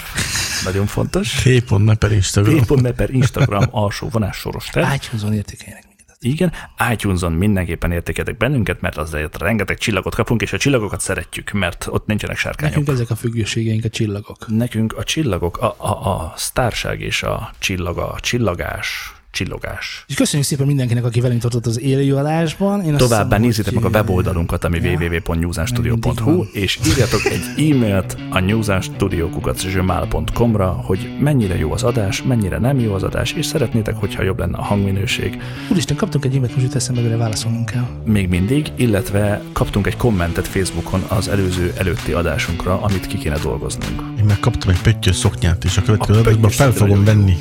[0.65, 1.43] nagyon fontos.
[1.43, 2.65] T.me per Instagram.
[2.65, 4.95] T.me per Instagram alsó vonás soros terv.
[4.95, 5.86] iTunes-on értékeljenek.
[6.21, 6.53] Igen,
[6.93, 12.07] iTunes-on mindenképpen értékeltek bennünket, mert azért rengeteg csillagot kapunk, és a csillagokat szeretjük, mert ott
[12.07, 12.77] nincsenek sárkányok.
[12.77, 14.47] Nekünk ezek a függőségeink, a csillagok.
[14.49, 20.05] Nekünk a csillagok, a, a, a sztárság és a csillaga, a csillagás, csillogás.
[20.09, 22.85] És köszönjük szépen mindenkinek, aki velünk tartott az élőadásban.
[22.85, 24.91] Én Továbbá nézzétek meg a weboldalunkat, ami Ja.
[24.91, 32.95] www.newsanstudio.hu, és írjatok egy e-mailt a newsanstudio.com-ra, hogy mennyire jó az adás, mennyire nem jó
[32.95, 35.39] az adás, és szeretnétek, hogyha jobb lenne a hangminőség,
[35.71, 37.87] Úristen, kaptunk egy e-mailt, most jut eszembe, mire válaszolnunk kell.
[38.05, 44.03] még mindig, illetve kaptunk egy kommentet Facebookon az előző előtti adásunkra, amit ki kéne dolgoznunk.
[44.19, 47.35] Én megkaptam egy pöttyös szoknyát, és a következő A adásban fel fogom nagyon jó.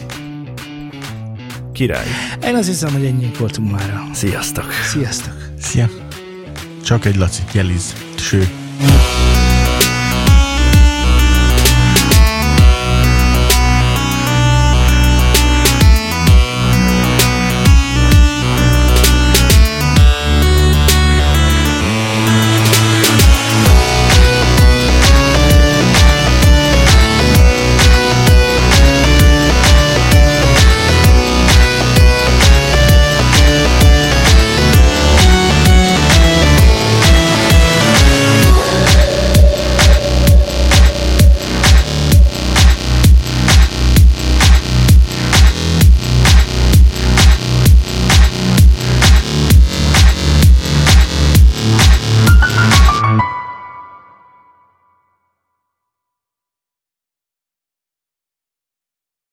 [1.75, 2.05] Király!
[2.43, 4.01] Én azt hiszem, hogy ennyi voltunk már.
[4.13, 4.71] Sziasztok!
[4.71, 5.33] Sziasztok!
[5.61, 5.89] Szia!
[6.83, 7.93] Csak egy Laci, jeliz.
[8.17, 8.47] Ső.